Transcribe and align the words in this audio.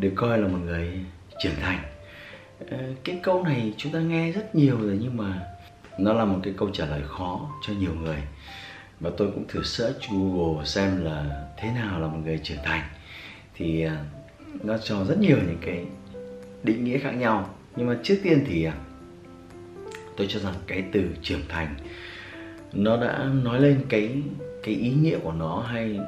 được 0.00 0.12
coi 0.14 0.38
là 0.38 0.48
một 0.48 0.58
người 0.64 0.90
trưởng 1.38 1.54
thành. 1.60 1.78
Ờ, 2.70 2.78
cái 3.04 3.20
câu 3.22 3.42
này 3.42 3.74
chúng 3.76 3.92
ta 3.92 4.00
nghe 4.00 4.32
rất 4.32 4.54
nhiều 4.54 4.80
rồi 4.80 4.98
nhưng 5.00 5.16
mà 5.16 5.46
nó 5.98 6.12
là 6.12 6.24
một 6.24 6.38
cái 6.42 6.54
câu 6.56 6.70
trả 6.72 6.86
lời 6.86 7.02
khó 7.06 7.50
cho 7.66 7.72
nhiều 7.72 7.94
người. 7.94 8.22
Và 9.00 9.10
tôi 9.16 9.30
cũng 9.34 9.44
thử 9.48 9.62
search 9.62 10.10
Google 10.10 10.64
xem 10.64 11.04
là 11.04 11.46
thế 11.56 11.70
nào 11.72 12.00
là 12.00 12.06
một 12.06 12.18
người 12.24 12.40
trưởng 12.42 12.58
thành. 12.64 12.82
Thì 13.54 13.82
à, 13.82 14.04
nó 14.62 14.78
cho 14.78 15.04
rất 15.04 15.18
nhiều 15.18 15.36
những 15.36 15.58
cái 15.60 15.84
định 16.62 16.84
nghĩa 16.84 16.98
khác 16.98 17.10
nhau. 17.10 17.54
Nhưng 17.76 17.86
mà 17.86 17.96
trước 18.02 18.16
tiên 18.22 18.44
thì 18.46 18.64
à, 18.64 18.74
tôi 20.16 20.26
cho 20.30 20.40
rằng 20.40 20.54
cái 20.66 20.84
từ 20.92 21.04
trưởng 21.22 21.42
thành 21.48 21.74
nó 22.72 22.96
đã 22.96 23.30
nói 23.44 23.60
lên 23.60 23.80
cái 23.88 24.22
cái 24.62 24.74
ý 24.74 24.90
nghĩa 24.90 25.18
của 25.18 25.32
nó 25.32 25.60
hay 25.60 26.00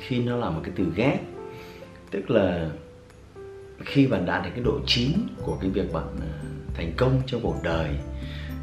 khi 0.00 0.18
nó 0.18 0.36
là 0.36 0.50
một 0.50 0.60
cái 0.64 0.72
từ 0.76 0.92
ghép. 0.96 1.20
Tức 2.10 2.30
là 2.30 2.70
khi 3.84 4.06
bạn 4.06 4.26
đạt 4.26 4.44
được 4.44 4.50
cái 4.54 4.64
độ 4.64 4.80
chín 4.86 5.12
của 5.42 5.56
cái 5.60 5.70
việc 5.70 5.92
bạn 5.92 6.04
à, 6.20 6.32
thành 6.74 6.92
công 6.96 7.22
trong 7.26 7.40
cuộc 7.42 7.56
đời 7.62 7.88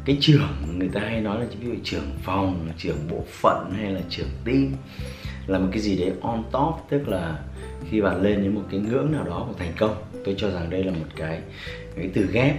cái 0.04 0.18
trưởng 0.20 0.78
người 0.78 0.88
ta 0.88 1.00
hay 1.00 1.20
nói 1.20 1.40
là 1.40 1.46
ví 1.60 1.66
dụ 1.66 1.74
trưởng 1.84 2.10
phòng 2.22 2.68
trưởng 2.78 3.08
bộ 3.10 3.24
phận 3.28 3.72
hay 3.76 3.92
là 3.92 4.00
trưởng 4.08 4.28
team 4.44 4.72
là 5.46 5.58
một 5.58 5.68
cái 5.72 5.80
gì 5.80 5.96
đấy 5.96 6.12
on 6.20 6.42
top 6.52 6.74
tức 6.90 7.08
là 7.08 7.38
khi 7.90 8.00
bạn 8.00 8.22
lên 8.22 8.42
đến 8.42 8.54
một 8.54 8.64
cái 8.70 8.80
ngưỡng 8.80 9.12
nào 9.12 9.24
đó 9.24 9.44
của 9.48 9.54
thành 9.58 9.72
công 9.78 10.02
tôi 10.24 10.34
cho 10.38 10.50
rằng 10.50 10.70
đây 10.70 10.84
là 10.84 10.92
một 10.92 11.06
cái 11.16 11.40
cái 11.96 12.10
từ 12.14 12.28
ghép 12.32 12.56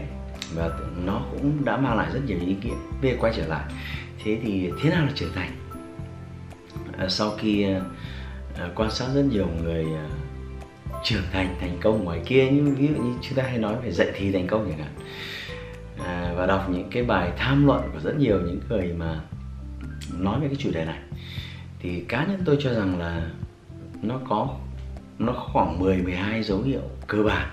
và 0.55 0.69
nó 1.05 1.21
cũng 1.31 1.65
đã 1.65 1.77
mang 1.77 1.97
lại 1.97 2.11
rất 2.13 2.19
nhiều 2.25 2.37
ý 2.47 2.55
nghĩa. 2.63 2.75
Về 3.01 3.17
quay 3.19 3.33
trở 3.37 3.47
lại 3.47 3.63
thế 4.23 4.39
thì 4.43 4.69
thế 4.81 4.89
nào 4.89 5.05
là 5.05 5.11
trưởng 5.15 5.33
thành? 5.35 5.51
À, 6.97 7.07
sau 7.09 7.31
khi 7.39 7.63
à, 7.63 7.81
à 8.57 8.69
quan 8.75 8.91
sát 8.91 9.05
rất 9.13 9.25
nhiều 9.31 9.47
người 9.63 9.85
à, 9.95 10.09
trưởng 11.03 11.23
thành 11.31 11.55
thành 11.59 11.77
công 11.81 12.03
ngoài 12.03 12.21
kia 12.25 12.49
như 12.51 12.75
ví 12.75 12.87
dụ 12.87 13.03
như 13.03 13.13
chúng 13.21 13.37
ta 13.37 13.43
hay 13.43 13.57
nói 13.57 13.75
về 13.83 13.91
dạy 13.91 14.11
thì 14.13 14.31
thành 14.31 14.47
công 14.47 14.69
chẳng 14.69 14.79
hạn. 14.79 14.93
À, 16.05 16.33
và 16.37 16.45
đọc 16.45 16.69
những 16.69 16.89
cái 16.91 17.03
bài 17.03 17.31
tham 17.37 17.65
luận 17.65 17.89
của 17.93 17.99
rất 17.99 18.15
nhiều 18.17 18.41
những 18.41 18.59
người 18.69 18.93
mà 18.93 19.19
nói 20.19 20.39
về 20.39 20.47
cái 20.47 20.55
chủ 20.59 20.71
đề 20.71 20.85
này. 20.85 20.99
Thì 21.79 22.03
cá 22.07 22.25
nhân 22.25 22.41
tôi 22.45 22.57
cho 22.59 22.73
rằng 22.73 22.99
là 22.99 23.29
nó 24.01 24.19
có 24.29 24.57
nó 25.19 25.33
khoảng 25.33 25.79
10 25.79 25.97
12 25.97 26.43
dấu 26.43 26.61
hiệu 26.61 26.81
cơ 27.07 27.23
bản. 27.23 27.49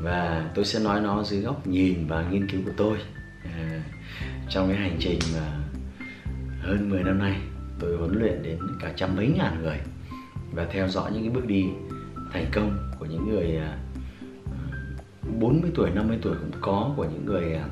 Và 0.00 0.50
tôi 0.54 0.64
sẽ 0.64 0.78
nói 0.78 1.00
nó 1.00 1.22
dưới 1.22 1.40
góc 1.40 1.66
nhìn 1.66 2.06
và 2.06 2.24
nghiên 2.30 2.48
cứu 2.50 2.60
của 2.64 2.72
tôi. 2.76 2.98
À, 3.44 3.82
trong 4.48 4.68
cái 4.68 4.76
hành 4.76 4.96
trình 5.00 5.18
mà 5.34 5.58
hơn 6.60 6.90
10 6.90 7.02
năm 7.02 7.18
nay 7.18 7.36
tôi 7.78 7.96
huấn 7.96 8.20
luyện 8.20 8.42
đến 8.42 8.58
cả 8.80 8.92
trăm 8.96 9.16
mấy 9.16 9.26
ngàn 9.26 9.62
người 9.62 9.78
và 10.52 10.66
theo 10.70 10.88
dõi 10.88 11.10
những 11.12 11.22
cái 11.22 11.30
bước 11.30 11.46
đi 11.46 11.64
thành 12.32 12.46
công 12.52 12.78
của 12.98 13.06
những 13.06 13.28
người 13.28 13.56
à, 13.56 13.78
à, 14.46 14.58
40 15.40 15.70
tuổi, 15.74 15.90
50 15.90 16.18
tuổi 16.22 16.34
cũng 16.40 16.60
có 16.60 16.90
của 16.96 17.04
những 17.04 17.26
người 17.26 17.54
à, 17.54 17.66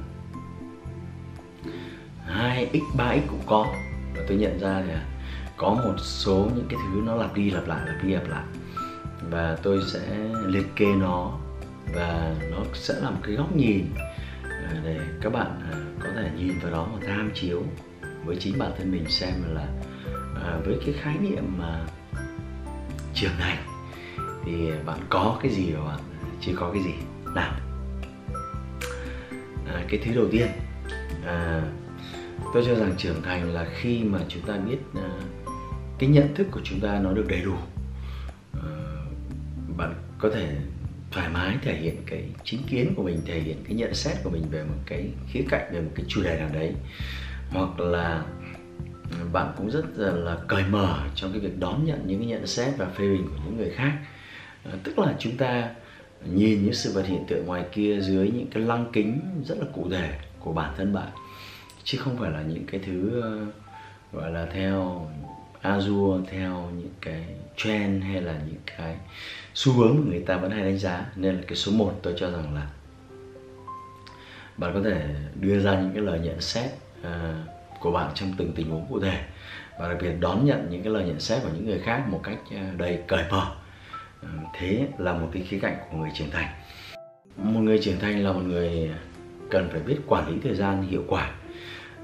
2x, 2.29 2.81
3x 2.97 3.21
cũng 3.29 3.43
có. 3.47 3.67
Và 4.17 4.23
tôi 4.29 4.37
nhận 4.37 4.59
ra 4.59 4.81
là 4.81 5.05
có 5.57 5.75
một 5.75 5.95
số 5.99 6.51
những 6.55 6.67
cái 6.69 6.79
thứ 6.93 7.01
nó 7.07 7.15
lặp 7.15 7.35
đi 7.35 7.51
lặp 7.51 7.67
lại 7.67 7.87
lặp 7.87 8.05
đi 8.05 8.15
lặp 8.15 8.29
lại. 8.29 8.45
Và 9.31 9.59
tôi 9.63 9.83
sẽ 9.87 10.01
liệt 10.47 10.67
kê 10.77 10.95
nó 10.95 11.39
và 11.95 12.35
nó 12.51 12.59
sẽ 12.75 12.95
là 13.01 13.11
một 13.11 13.21
cái 13.23 13.35
góc 13.35 13.57
nhìn 13.57 13.87
để 14.85 15.01
các 15.21 15.33
bạn 15.33 15.61
có 16.01 16.09
thể 16.15 16.31
nhìn 16.37 16.59
vào 16.63 16.73
đó 16.73 16.89
và 16.93 17.07
tham 17.07 17.31
chiếu 17.35 17.63
với 18.25 18.37
chính 18.37 18.59
bản 18.59 18.73
thân 18.79 18.93
mình 18.93 19.05
xem 19.09 19.35
là 19.55 19.67
với 20.65 20.79
cái 20.87 20.95
khái 21.01 21.19
niệm 21.19 21.45
mà 21.59 21.87
trưởng 23.15 23.33
thành 23.39 23.74
thì 24.45 24.71
bạn 24.87 24.99
có 25.09 25.39
cái 25.43 25.53
gì 25.53 25.73
và 25.73 25.85
bạn 25.85 26.01
chưa 26.41 26.53
có 26.57 26.71
cái 26.73 26.83
gì? 26.83 26.95
Nào. 27.35 27.53
À, 29.67 29.85
cái 29.89 30.01
thứ 30.05 30.15
đầu 30.15 30.29
tiên 30.31 30.49
à, 31.27 31.63
tôi 32.55 32.65
cho 32.67 32.75
rằng 32.75 32.95
trưởng 32.99 33.23
thành 33.23 33.55
là 33.55 33.67
khi 33.75 34.05
mà 34.05 34.19
chúng 34.29 34.43
ta 34.43 34.57
biết 34.57 34.79
à, 34.95 35.11
cái 35.99 36.09
nhận 36.09 36.35
thức 36.35 36.47
của 36.51 36.61
chúng 36.65 36.81
ta 36.81 37.01
nó 37.03 37.13
được 37.13 37.27
đầy 37.29 37.41
đủ. 37.41 37.55
À, 38.53 38.69
bạn 39.77 39.95
có 40.19 40.31
thể 40.31 40.57
thoải 41.11 41.29
mái 41.29 41.57
thể 41.63 41.77
hiện 41.77 41.97
cái 42.07 42.25
chính 42.45 42.63
kiến 42.67 42.95
của 42.97 43.03
mình 43.03 43.21
thể 43.27 43.41
hiện 43.41 43.65
cái 43.65 43.75
nhận 43.75 43.95
xét 43.95 44.17
của 44.25 44.31
mình 44.31 44.45
về 44.51 44.65
một 44.65 44.79
cái 44.87 45.09
khía 45.29 45.45
cạnh 45.49 45.71
về 45.73 45.81
một 45.81 45.91
cái 45.95 46.05
chủ 46.09 46.23
đề 46.23 46.39
nào 46.39 46.49
đấy. 46.53 46.75
Hoặc 47.51 47.81
là 47.81 48.25
bạn 49.33 49.55
cũng 49.57 49.71
rất 49.71 49.85
là, 49.97 50.13
là 50.13 50.37
cởi 50.49 50.63
mở 50.71 50.99
trong 51.15 51.33
cái 51.33 51.41
việc 51.41 51.59
đón 51.59 51.85
nhận 51.85 52.07
những 52.07 52.19
cái 52.19 52.29
nhận 52.29 52.47
xét 52.47 52.77
và 52.79 52.87
phê 52.87 53.09
bình 53.09 53.29
của 53.29 53.43
những 53.45 53.57
người 53.57 53.71
khác. 53.71 53.93
Ờ, 54.65 54.71
tức 54.85 54.99
là 54.99 55.15
chúng 55.19 55.37
ta 55.37 55.71
nhìn 56.25 56.65
những 56.65 56.75
sự 56.75 56.93
vật 56.93 57.07
hiện 57.07 57.25
tượng 57.29 57.47
ngoài 57.47 57.65
kia 57.73 58.01
dưới 58.01 58.31
những 58.31 58.47
cái 58.47 58.63
lăng 58.63 58.87
kính 58.93 59.21
rất 59.45 59.59
là 59.59 59.67
cụ 59.73 59.89
thể 59.91 60.19
của 60.41 60.53
bản 60.53 60.75
thân 60.77 60.93
bạn 60.93 61.09
chứ 61.85 61.99
không 61.99 62.17
phải 62.17 62.31
là 62.31 62.43
những 62.43 62.67
cái 62.67 62.81
thứ 62.87 63.21
ờ, 63.23 63.47
gọi 64.13 64.31
là 64.31 64.47
theo 64.53 65.11
azure 65.63 66.25
theo 66.25 66.71
những 66.79 66.93
cái 67.01 67.25
trend 67.57 68.05
hay 68.05 68.23
là 68.23 68.41
những 68.47 68.61
cái 68.77 68.97
xu 69.55 69.73
hướng 69.73 69.97
mà 69.97 70.03
người 70.11 70.23
ta 70.27 70.37
vẫn 70.37 70.51
hay 70.51 70.63
đánh 70.63 70.79
giá. 70.79 71.07
Nên 71.17 71.35
là 71.35 71.43
cái 71.47 71.57
số 71.57 71.73
1 71.73 72.01
tôi 72.03 72.15
cho 72.17 72.31
rằng 72.31 72.55
là 72.55 72.69
bạn 74.57 74.75
có 74.75 74.81
thể 74.85 75.07
đưa 75.41 75.61
ra 75.61 75.81
những 75.81 75.91
cái 75.95 76.03
lời 76.03 76.19
nhận 76.19 76.41
xét 76.41 76.71
uh, 77.01 77.07
của 77.81 77.93
bạn 77.93 78.11
trong 78.15 78.33
từng 78.37 78.53
tình 78.53 78.71
huống 78.71 78.87
cụ 78.89 79.01
thể 79.01 79.25
và 79.79 79.89
đặc 79.89 79.99
biệt 80.03 80.13
đón 80.21 80.45
nhận 80.45 80.67
những 80.71 80.83
cái 80.83 80.93
lời 80.93 81.05
nhận 81.05 81.21
xét 81.21 81.43
của 81.43 81.49
những 81.55 81.67
người 81.67 81.79
khác 81.79 82.05
một 82.09 82.21
cách 82.23 82.39
đầy 82.77 83.03
cởi 83.07 83.25
mở 83.31 83.57
thế 84.59 84.89
là 84.99 85.13
một 85.13 85.29
cái 85.33 85.43
khía 85.43 85.59
cạnh 85.59 85.77
của 85.91 85.97
người 85.97 86.11
trưởng 86.15 86.31
thành. 86.31 86.49
Một 87.37 87.61
người 87.61 87.79
trưởng 87.79 87.99
thành 88.01 88.25
là 88.25 88.33
một 88.33 88.43
người 88.47 88.91
cần 89.51 89.69
phải 89.73 89.81
biết 89.81 89.97
quản 90.07 90.29
lý 90.29 90.41
thời 90.43 90.55
gian 90.55 90.83
hiệu 90.83 91.05
quả. 91.09 91.31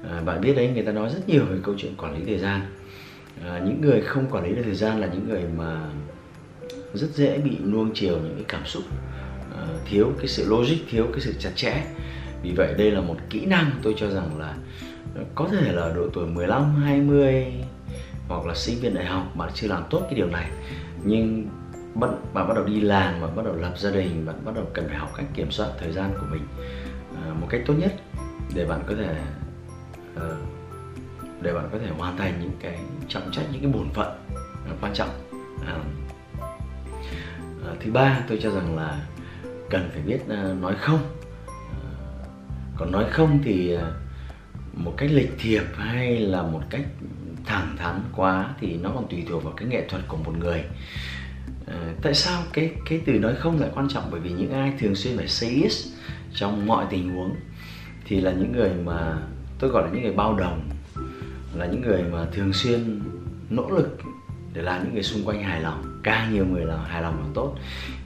À, 0.09 0.21
bạn 0.25 0.41
biết 0.41 0.53
đấy 0.53 0.71
người 0.73 0.83
ta 0.83 0.91
nói 0.91 1.09
rất 1.09 1.29
nhiều 1.29 1.45
về 1.45 1.57
câu 1.63 1.75
chuyện 1.77 1.95
quản 1.97 2.17
lý 2.17 2.25
thời 2.25 2.37
gian. 2.37 2.61
À, 3.43 3.61
những 3.65 3.81
người 3.81 4.01
không 4.01 4.25
quản 4.31 4.43
lý 4.43 4.55
được 4.55 4.61
thời 4.65 4.75
gian 4.75 5.01
là 5.01 5.07
những 5.07 5.29
người 5.29 5.43
mà 5.57 5.89
rất 6.93 7.07
dễ 7.13 7.37
bị 7.37 7.57
nuông 7.59 7.91
chiều 7.93 8.17
những 8.17 8.35
cái 8.35 8.45
cảm 8.47 8.65
xúc. 8.65 8.83
À, 9.57 9.67
thiếu 9.85 10.11
cái 10.17 10.27
sự 10.27 10.45
logic 10.49 10.77
thiếu 10.89 11.07
cái 11.11 11.21
sự 11.21 11.33
chặt 11.39 11.51
chẽ. 11.55 11.83
Vì 12.43 12.51
vậy 12.51 12.73
đây 12.77 12.91
là 12.91 13.01
một 13.01 13.15
kỹ 13.29 13.45
năng 13.45 13.71
tôi 13.81 13.93
cho 13.97 14.09
rằng 14.09 14.39
là 14.39 14.55
có 15.35 15.47
thể 15.51 15.71
là 15.71 15.93
độ 15.95 16.09
tuổi 16.13 16.27
15, 16.27 16.75
20 16.75 17.45
hoặc 18.27 18.45
là 18.45 18.55
sinh 18.55 18.79
viên 18.79 18.93
đại 18.93 19.05
học 19.05 19.35
bạn 19.35 19.49
chưa 19.53 19.67
làm 19.67 19.83
tốt 19.89 20.01
cái 20.01 20.13
điều 20.13 20.27
này. 20.27 20.49
Nhưng 21.03 21.47
bắt 21.95 22.09
bạn 22.33 22.47
bắt 22.47 22.53
đầu 22.53 22.65
đi 22.65 22.81
làm 22.81 23.21
và 23.21 23.27
bắt 23.27 23.45
đầu 23.45 23.55
lập 23.55 23.73
gia 23.77 23.91
đình, 23.91 24.25
bạn 24.25 24.35
bắt 24.45 24.55
đầu 24.55 24.65
cần 24.73 24.87
phải 24.87 24.97
học 24.97 25.11
cách 25.17 25.25
kiểm 25.33 25.51
soát 25.51 25.67
thời 25.79 25.91
gian 25.91 26.13
của 26.19 26.25
mình 26.31 26.41
à, 27.15 27.33
một 27.41 27.47
cách 27.49 27.61
tốt 27.65 27.73
nhất 27.73 27.93
để 28.55 28.65
bạn 28.65 28.83
có 28.87 28.95
thể 28.95 29.15
ờ, 30.15 30.37
để 31.41 31.53
bạn 31.53 31.69
có 31.71 31.77
thể 31.77 31.87
hoàn 31.97 32.17
thành 32.17 32.39
những 32.41 32.57
cái 32.59 32.79
trọng 33.07 33.31
trách, 33.31 33.45
những 33.51 33.61
cái 33.61 33.71
bổn 33.71 33.89
phận 33.93 34.07
à, 34.67 34.73
quan 34.81 34.93
trọng. 34.93 35.09
À, 35.65 35.75
thứ 37.79 37.91
ba, 37.91 38.19
tôi 38.27 38.39
cho 38.41 38.51
rằng 38.51 38.75
là 38.75 39.05
cần 39.69 39.89
phải 39.93 40.01
biết 40.01 40.19
nói 40.61 40.75
không. 40.79 40.99
Còn 42.77 42.91
nói 42.91 43.05
không 43.11 43.39
thì 43.43 43.77
một 44.73 44.93
cách 44.97 45.09
lịch 45.11 45.31
thiệp 45.39 45.63
hay 45.75 46.19
là 46.19 46.41
một 46.41 46.61
cách 46.69 46.81
thẳng 47.45 47.75
thắn 47.77 48.01
quá 48.15 48.49
thì 48.59 48.77
nó 48.77 48.91
còn 48.95 49.07
tùy 49.07 49.25
thuộc 49.29 49.43
vào 49.43 49.53
cái 49.57 49.67
nghệ 49.67 49.85
thuật 49.89 50.01
của 50.07 50.17
một 50.17 50.37
người. 50.37 50.63
Ờ, 51.71 51.77
tại 52.01 52.13
sao 52.13 52.43
cái 52.53 52.71
cái 52.85 53.01
từ 53.05 53.13
nói 53.13 53.35
không 53.35 53.59
lại 53.59 53.69
quan 53.75 53.87
trọng? 53.89 54.03
Bởi 54.11 54.19
vì 54.19 54.29
những 54.29 54.51
ai 54.51 54.73
thường 54.79 54.95
xuyên 54.95 55.17
phải 55.17 55.27
say 55.27 55.61
yes 55.61 55.87
trong 56.33 56.67
mọi 56.67 56.85
tình 56.89 57.15
huống 57.15 57.35
thì 58.05 58.21
là 58.21 58.31
những 58.31 58.51
người 58.51 58.69
mà 58.85 59.17
tôi 59.59 59.69
gọi 59.69 59.83
là 59.83 59.89
những 59.93 60.03
người 60.03 60.13
bao 60.13 60.35
đồng 60.35 60.69
là 61.55 61.65
những 61.65 61.81
người 61.81 62.03
mà 62.03 62.25
thường 62.31 62.53
xuyên 62.53 63.01
nỗ 63.49 63.69
lực 63.69 63.97
để 64.53 64.61
làm 64.61 64.83
những 64.83 64.93
người 64.93 65.03
xung 65.03 65.25
quanh 65.25 65.43
hài 65.43 65.61
lòng. 65.61 65.99
Càng 66.03 66.33
nhiều 66.33 66.45
người 66.45 66.65
là 66.65 66.77
hài 66.77 67.01
lòng 67.01 67.15
càng 67.17 67.31
tốt 67.33 67.55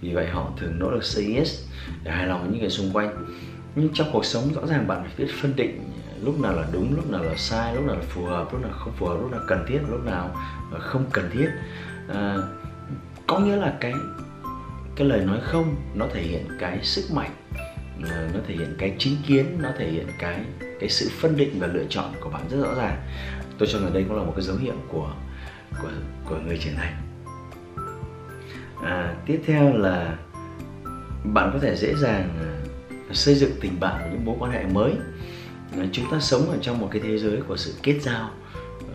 vì 0.02 0.14
vậy 0.14 0.28
họ 0.28 0.52
thường 0.58 0.80
nỗ 0.80 0.92
lực 0.92 1.04
say 1.04 1.36
yes 1.36 1.64
để 2.04 2.12
hài 2.12 2.28
lòng 2.28 2.42
với 2.42 2.50
những 2.52 2.62
người 2.62 2.70
xung 2.70 2.92
quanh. 2.94 3.26
Nhưng 3.76 3.90
trong 3.94 4.08
cuộc 4.12 4.26
sống 4.26 4.54
rõ 4.54 4.66
ràng 4.66 4.88
bạn 4.88 5.04
phải 5.04 5.14
biết 5.18 5.34
phân 5.42 5.56
định 5.56 5.84
lúc 6.24 6.40
nào 6.40 6.54
là 6.54 6.68
đúng 6.74 6.96
lúc 6.96 7.10
nào 7.10 7.24
là 7.24 7.36
sai 7.38 7.76
lúc 7.76 7.86
nào 7.86 7.96
là 7.96 8.02
phù 8.10 8.26
hợp 8.26 8.54
lúc 8.54 8.62
nào 8.62 8.72
không 8.72 8.94
phù 8.98 9.06
hợp 9.06 9.18
lúc 9.22 9.32
nào 9.32 9.42
cần 9.48 9.66
thiết 9.68 9.80
lúc 9.90 10.06
nào 10.06 10.36
không 10.80 11.06
cần 11.12 11.30
thiết. 11.34 11.50
À, 12.08 12.38
có 13.28 13.40
nghĩa 13.40 13.56
là 13.56 13.78
cái 13.80 13.94
cái 14.96 15.08
lời 15.08 15.26
nói 15.26 15.40
không 15.42 15.76
nó 15.94 16.06
thể 16.14 16.22
hiện 16.22 16.48
cái 16.60 16.80
sức 16.84 17.12
mạnh 17.14 17.32
ờ, 18.10 18.28
nó 18.34 18.40
thể 18.48 18.56
hiện 18.56 18.76
cái 18.78 18.96
chính 19.00 19.16
kiến 19.28 19.58
nó 19.62 19.70
thể 19.78 19.92
hiện 19.92 20.08
cái 20.20 20.40
cái 20.80 20.90
sự 20.90 21.10
phân 21.20 21.38
định 21.38 21.60
và 21.60 21.68
lựa 21.68 21.86
chọn 21.90 22.14
của 22.22 22.30
bạn 22.30 22.42
rất 22.50 22.58
rõ 22.62 22.74
ràng. 22.76 22.98
Tôi 23.58 23.70
cho 23.72 23.80
rằng 23.80 23.94
đây 23.94 24.04
cũng 24.04 24.18
là 24.18 24.24
một 24.24 24.34
cái 24.36 24.46
dấu 24.46 24.56
hiệu 24.58 24.74
của 24.88 25.14
của 25.82 25.90
của 26.30 26.38
người 26.48 26.58
trưởng 26.58 26.76
thành. 26.76 26.94
À, 28.84 29.16
tiếp 29.26 29.42
theo 29.46 29.78
là 29.78 30.18
bạn 31.24 31.50
có 31.54 31.60
thể 31.60 31.76
dễ 31.76 31.94
dàng 31.96 32.30
à, 32.40 32.50
xây 33.12 33.36
dựng 33.36 33.52
tình 33.62 33.80
bạn 33.80 33.96
và 34.02 34.10
những 34.12 34.26
mối 34.26 34.36
quan 34.40 34.52
hệ 34.52 34.64
mới. 34.64 34.94
Ờ, 35.78 35.86
chúng 35.92 36.12
ta 36.12 36.20
sống 36.20 36.50
ở 36.50 36.58
trong 36.62 36.80
một 36.80 36.90
cái 36.92 37.02
thế 37.06 37.18
giới 37.18 37.42
của 37.48 37.58
sự 37.58 37.74
kết 37.84 38.00
giao 38.02 38.30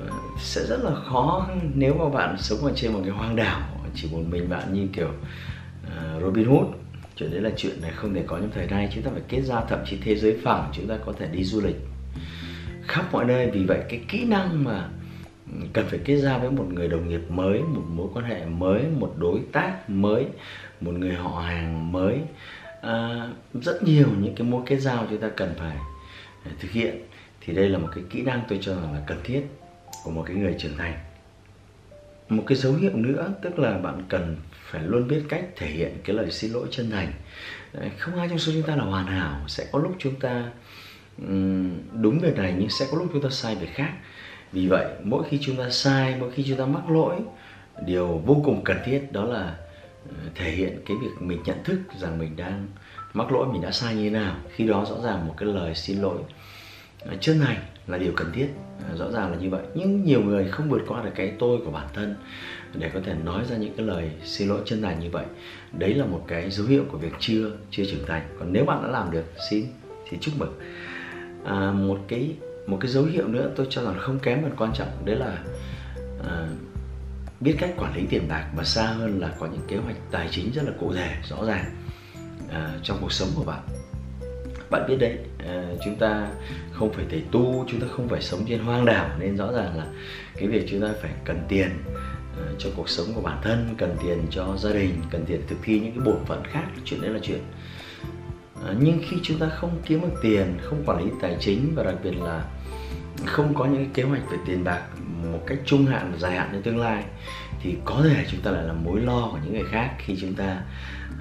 ờ, 0.00 0.14
sẽ 0.38 0.66
rất 0.66 0.84
là 0.84 0.90
khó 1.10 1.48
nếu 1.74 1.94
mà 1.94 2.08
bạn 2.08 2.36
sống 2.38 2.64
ở 2.64 2.72
trên 2.76 2.92
một 2.92 3.00
cái 3.04 3.14
hoang 3.14 3.36
đảo 3.36 3.79
chỉ 3.94 4.08
một 4.12 4.22
mình 4.30 4.48
bạn 4.48 4.74
như 4.74 4.86
kiểu 4.92 5.08
uh, 5.86 6.22
Robin 6.22 6.44
Hood. 6.44 6.66
Chuyện 7.16 7.30
đấy 7.30 7.40
là 7.40 7.50
chuyện 7.56 7.82
này 7.82 7.90
không 7.90 8.14
thể 8.14 8.24
có 8.26 8.38
trong 8.38 8.50
thời 8.54 8.66
nay. 8.66 8.88
Chúng 8.94 9.02
ta 9.02 9.10
phải 9.12 9.22
kết 9.28 9.42
giao 9.42 9.66
thậm 9.68 9.78
chí 9.86 9.98
thế 10.04 10.16
giới 10.16 10.36
phẳng 10.42 10.70
chúng 10.72 10.88
ta 10.88 10.96
có 11.06 11.12
thể 11.18 11.26
đi 11.32 11.44
du 11.44 11.60
lịch 11.60 11.76
khắp 12.86 13.12
mọi 13.12 13.24
nơi. 13.24 13.50
Vì 13.50 13.64
vậy 13.64 13.80
cái 13.88 14.00
kỹ 14.08 14.24
năng 14.24 14.64
mà 14.64 14.88
ừ, 15.52 15.66
cần 15.72 15.86
phải 15.88 15.98
kết 16.04 16.16
giao 16.16 16.40
với 16.40 16.50
một 16.50 16.66
người 16.72 16.88
đồng 16.88 17.08
nghiệp 17.08 17.20
mới 17.28 17.60
một 17.60 17.82
mối 17.88 18.08
quan 18.14 18.24
hệ 18.24 18.44
mới 18.44 18.82
một 18.98 19.14
đối 19.18 19.40
tác 19.52 19.90
mới 19.90 20.26
một 20.80 20.92
người 20.92 21.14
họ 21.14 21.40
hàng 21.40 21.92
mới 21.92 22.18
à, 22.80 23.28
rất 23.54 23.82
nhiều 23.82 24.06
những 24.20 24.34
cái 24.34 24.46
mối 24.46 24.62
kết 24.66 24.78
giao 24.78 25.06
chúng 25.10 25.20
ta 25.20 25.28
cần 25.36 25.54
phải 25.58 25.76
à, 26.44 26.50
thực 26.60 26.70
hiện. 26.70 27.00
Thì 27.40 27.54
đây 27.54 27.68
là 27.68 27.78
một 27.78 27.88
cái 27.94 28.04
kỹ 28.10 28.22
năng 28.22 28.42
tôi 28.48 28.58
cho 28.62 28.74
rằng 28.74 28.94
là 28.94 29.02
cần 29.06 29.18
thiết 29.24 29.42
của 30.04 30.10
một 30.10 30.24
cái 30.26 30.36
người 30.36 30.54
trưởng 30.58 30.76
thành 30.76 30.98
một 32.30 32.44
cái 32.46 32.58
dấu 32.58 32.74
hiệu 32.74 32.92
nữa, 32.94 33.32
tức 33.42 33.58
là 33.58 33.78
bạn 33.78 34.02
cần 34.08 34.36
phải 34.52 34.82
luôn 34.82 35.08
biết 35.08 35.22
cách 35.28 35.44
thể 35.56 35.66
hiện 35.66 35.98
cái 36.04 36.16
lời 36.16 36.30
xin 36.30 36.52
lỗi 36.52 36.66
chân 36.70 36.90
thành. 36.90 37.12
Không 37.98 38.18
ai 38.18 38.28
trong 38.28 38.38
số 38.38 38.52
chúng 38.52 38.62
ta 38.62 38.76
là 38.76 38.84
hoàn 38.84 39.06
hảo. 39.06 39.40
Sẽ 39.48 39.66
có 39.72 39.78
lúc 39.78 39.96
chúng 39.98 40.20
ta 40.20 40.50
đúng 41.92 42.18
việc 42.18 42.36
này 42.36 42.54
nhưng 42.58 42.70
sẽ 42.70 42.86
có 42.90 42.98
lúc 42.98 43.08
chúng 43.12 43.22
ta 43.22 43.28
sai 43.30 43.54
việc 43.54 43.70
khác. 43.74 43.92
Vì 44.52 44.66
vậy, 44.66 44.86
mỗi 45.02 45.24
khi 45.28 45.38
chúng 45.42 45.56
ta 45.56 45.70
sai, 45.70 46.16
mỗi 46.20 46.30
khi 46.30 46.44
chúng 46.48 46.58
ta 46.58 46.66
mắc 46.66 46.90
lỗi, 46.90 47.16
điều 47.86 48.22
vô 48.26 48.42
cùng 48.44 48.64
cần 48.64 48.76
thiết 48.84 49.12
đó 49.12 49.24
là 49.24 49.56
ờ, 50.08 50.16
thể 50.34 50.50
hiện 50.50 50.80
cái 50.86 50.96
việc 51.02 51.10
mình 51.20 51.42
nhận 51.44 51.64
thức 51.64 51.78
rằng 51.98 52.18
mình 52.18 52.36
đang 52.36 52.66
mắc 53.12 53.32
lỗi, 53.32 53.46
mình 53.52 53.62
đã 53.62 53.70
sai 53.70 53.94
như 53.94 54.04
thế 54.04 54.10
nào. 54.10 54.36
Khi 54.54 54.66
đó 54.66 54.84
rõ 54.90 54.96
ràng 55.04 55.26
một 55.26 55.34
cái 55.36 55.48
lời 55.48 55.74
xin 55.74 55.98
lỗi 55.98 56.18
ờ, 57.00 57.16
chân 57.20 57.40
thành 57.40 57.58
là 57.86 57.98
điều 57.98 58.12
cần 58.16 58.32
thiết 58.32 58.48
rõ 58.98 59.10
ràng 59.10 59.30
là 59.30 59.36
như 59.36 59.50
vậy. 59.50 59.62
Nhưng 59.74 60.04
nhiều 60.04 60.22
người 60.22 60.48
không 60.48 60.68
vượt 60.68 60.82
qua 60.88 61.02
được 61.02 61.10
cái 61.14 61.32
tôi 61.38 61.58
của 61.64 61.70
bản 61.70 61.86
thân 61.94 62.14
để 62.74 62.90
có 62.94 63.00
thể 63.04 63.14
nói 63.24 63.44
ra 63.50 63.56
những 63.56 63.74
cái 63.76 63.86
lời 63.86 64.10
xin 64.24 64.48
lỗi 64.48 64.60
chân 64.64 64.82
thành 64.82 65.00
như 65.00 65.10
vậy. 65.10 65.24
Đấy 65.72 65.94
là 65.94 66.04
một 66.04 66.24
cái 66.28 66.50
dấu 66.50 66.66
hiệu 66.66 66.84
của 66.92 66.98
việc 66.98 67.12
chưa 67.18 67.50
chưa 67.70 67.84
trưởng 67.84 68.06
thành. 68.06 68.22
Còn 68.38 68.52
nếu 68.52 68.64
bạn 68.64 68.82
đã 68.82 68.88
làm 68.88 69.10
được 69.10 69.24
xin 69.50 69.64
thì 70.08 70.18
chúc 70.20 70.34
mừng. 70.38 70.58
À, 71.44 71.72
một 71.72 71.98
cái 72.08 72.34
một 72.66 72.78
cái 72.80 72.90
dấu 72.90 73.04
hiệu 73.04 73.28
nữa 73.28 73.50
tôi 73.56 73.66
cho 73.70 73.84
rằng 73.84 73.96
không 73.98 74.18
kém 74.18 74.42
phần 74.42 74.56
quan 74.56 74.72
trọng 74.74 74.88
đấy 75.04 75.16
là 75.16 75.38
à, 76.28 76.48
biết 77.40 77.56
cách 77.58 77.70
quản 77.76 77.96
lý 77.96 78.02
tiền 78.10 78.28
bạc 78.28 78.50
và 78.56 78.64
xa 78.64 78.86
hơn 78.86 79.20
là 79.20 79.34
có 79.38 79.46
những 79.46 79.62
kế 79.68 79.76
hoạch 79.76 79.96
tài 80.10 80.28
chính 80.30 80.52
rất 80.52 80.62
là 80.62 80.72
cụ 80.80 80.92
thể 80.92 81.16
rõ 81.30 81.44
ràng 81.44 81.64
à, 82.50 82.74
trong 82.82 82.98
cuộc 83.00 83.12
sống 83.12 83.28
của 83.36 83.44
bạn 83.44 83.60
bạn 84.70 84.86
biết 84.88 84.96
đấy 84.96 85.18
à, 85.38 85.64
chúng 85.84 85.96
ta 85.96 86.28
không 86.72 86.92
phải 86.92 87.04
thầy 87.10 87.22
tu 87.32 87.64
chúng 87.68 87.80
ta 87.80 87.86
không 87.90 88.08
phải 88.08 88.22
sống 88.22 88.40
trên 88.48 88.58
hoang 88.58 88.84
đảo 88.84 89.10
nên 89.18 89.36
rõ 89.36 89.52
ràng 89.52 89.76
là 89.76 89.86
cái 90.36 90.48
việc 90.48 90.66
chúng 90.70 90.80
ta 90.80 90.88
phải 91.02 91.10
cần 91.24 91.40
tiền 91.48 91.68
à, 92.36 92.44
cho 92.58 92.70
cuộc 92.76 92.88
sống 92.88 93.06
của 93.14 93.20
bản 93.20 93.38
thân 93.42 93.74
cần 93.78 93.96
tiền 94.02 94.18
cho 94.30 94.56
gia 94.56 94.72
đình 94.72 94.94
cần 95.10 95.24
tiền 95.26 95.40
thực 95.48 95.56
thi 95.62 95.80
những 95.80 95.92
cái 95.92 96.04
bổn 96.04 96.24
phận 96.26 96.42
khác 96.44 96.64
chuyện 96.84 97.00
đấy 97.00 97.10
là 97.10 97.18
chuyện. 97.22 97.40
À, 98.66 98.74
nhưng 98.80 99.00
khi 99.08 99.16
chúng 99.22 99.38
ta 99.38 99.48
không 99.48 99.80
kiếm 99.86 100.00
được 100.00 100.14
tiền 100.22 100.58
không 100.62 100.82
quản 100.86 101.04
lý 101.04 101.10
tài 101.22 101.36
chính 101.40 101.72
và 101.74 101.82
đặc 101.82 101.94
biệt 102.04 102.14
là 102.22 102.44
không 103.26 103.54
có 103.54 103.66
những 103.66 103.90
kế 103.94 104.02
hoạch 104.02 104.30
về 104.30 104.38
tiền 104.46 104.64
bạc 104.64 104.82
một 105.32 105.40
cách 105.46 105.58
trung 105.64 105.86
hạn 105.86 106.08
và 106.12 106.18
dài 106.18 106.32
hạn 106.32 106.48
trong 106.52 106.62
tương 106.62 106.80
lai 106.80 107.04
thì 107.62 107.76
có 107.84 108.02
thể 108.04 108.26
chúng 108.30 108.40
ta 108.40 108.50
lại 108.50 108.64
là 108.64 108.72
mối 108.72 109.00
lo 109.00 109.28
của 109.32 109.38
những 109.44 109.52
người 109.52 109.68
khác 109.70 109.94
khi 109.98 110.16
chúng 110.20 110.34
ta 110.34 110.62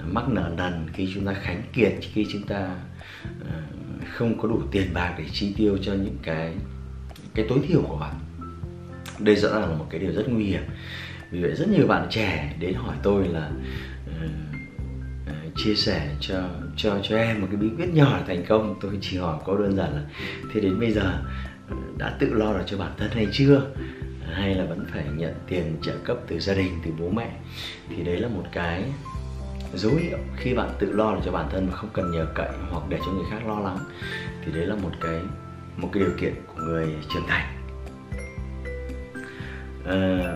mắc 0.06 0.28
nợ 0.28 0.50
nần, 0.56 0.86
khi 0.92 1.08
chúng 1.14 1.26
ta 1.26 1.32
khánh 1.32 1.62
kiệt, 1.72 1.92
khi 2.00 2.26
chúng 2.32 2.42
ta 2.42 2.76
ờ, 3.24 3.56
không 4.12 4.40
có 4.40 4.48
đủ 4.48 4.62
tiền 4.70 4.94
bạc 4.94 5.14
để 5.18 5.24
chi 5.32 5.54
tiêu 5.56 5.78
cho 5.82 5.92
những 5.92 6.18
cái 6.22 6.54
cái 7.34 7.46
tối 7.48 7.58
thiểu 7.68 7.82
của 7.88 7.96
bạn. 7.96 8.14
Đây 9.18 9.36
rõ 9.36 9.48
ràng 9.48 9.70
là 9.70 9.76
một 9.76 9.86
cái 9.90 10.00
điều 10.00 10.12
rất 10.12 10.28
nguy 10.28 10.44
hiểm. 10.44 10.62
Vì 11.30 11.42
vậy 11.42 11.54
rất 11.54 11.68
nhiều 11.68 11.86
bạn 11.86 12.06
trẻ 12.10 12.54
đến 12.58 12.74
hỏi 12.74 12.96
tôi 13.02 13.28
là 13.28 13.50
ờ, 14.06 14.28
ờ, 15.26 15.34
chia 15.56 15.74
sẻ 15.74 16.14
cho 16.20 16.48
cho 16.76 16.98
cho 17.02 17.16
em 17.16 17.40
một 17.40 17.46
cái 17.50 17.56
bí 17.56 17.68
quyết 17.76 17.94
nhỏ 17.94 18.18
để 18.18 18.36
thành 18.36 18.46
công. 18.48 18.74
Tôi 18.80 18.98
chỉ 19.00 19.16
hỏi 19.16 19.38
có 19.44 19.56
đơn 19.56 19.76
giản 19.76 19.94
là, 19.94 20.02
thế 20.52 20.60
đến 20.60 20.80
bây 20.80 20.92
giờ 20.92 21.22
đã 21.98 22.16
tự 22.18 22.34
lo 22.34 22.52
được 22.52 22.64
cho 22.66 22.78
bản 22.78 22.92
thân 22.98 23.10
hay 23.10 23.26
chưa? 23.32 23.66
Hay 24.34 24.54
là 24.54 24.64
vẫn 24.64 24.86
phải 24.92 25.04
nhận 25.16 25.34
tiền 25.46 25.76
trợ 25.82 25.92
cấp 26.04 26.16
từ 26.26 26.40
gia 26.40 26.54
đình 26.54 26.80
từ 26.84 26.90
bố 26.98 27.10
mẹ? 27.10 27.30
Thì 27.88 28.02
đấy 28.02 28.16
là 28.16 28.28
một 28.28 28.44
cái 28.52 28.84
dấu 29.74 29.94
hiệu 29.94 30.18
khi 30.36 30.54
bạn 30.54 30.70
tự 30.78 30.92
lo 30.92 31.14
được 31.14 31.20
cho 31.24 31.32
bản 31.32 31.48
thân 31.50 31.66
mà 31.70 31.76
không 31.76 31.90
cần 31.92 32.12
nhờ 32.12 32.26
cậy 32.34 32.48
hoặc 32.70 32.82
để 32.88 32.98
cho 33.06 33.12
người 33.12 33.26
khác 33.30 33.46
lo 33.46 33.60
lắng. 33.60 33.78
Thì 34.44 34.52
đấy 34.52 34.66
là 34.66 34.74
một 34.74 34.92
cái 35.00 35.20
một 35.76 35.88
cái 35.92 36.02
điều 36.02 36.12
kiện 36.20 36.34
của 36.46 36.62
người 36.62 36.94
trưởng 37.14 37.26
thành. 37.28 37.46
À, 39.86 40.34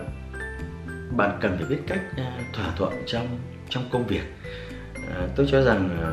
bạn 1.17 1.37
cần 1.41 1.57
phải 1.57 1.65
biết 1.69 1.79
cách 1.87 2.01
à, 2.17 2.39
thỏa 2.53 2.71
thuận 2.77 2.93
trong 3.05 3.27
trong 3.69 3.83
công 3.91 4.07
việc. 4.07 4.23
À, 5.15 5.27
tôi 5.35 5.47
cho 5.51 5.61
rằng 5.61 5.89
à, 6.01 6.11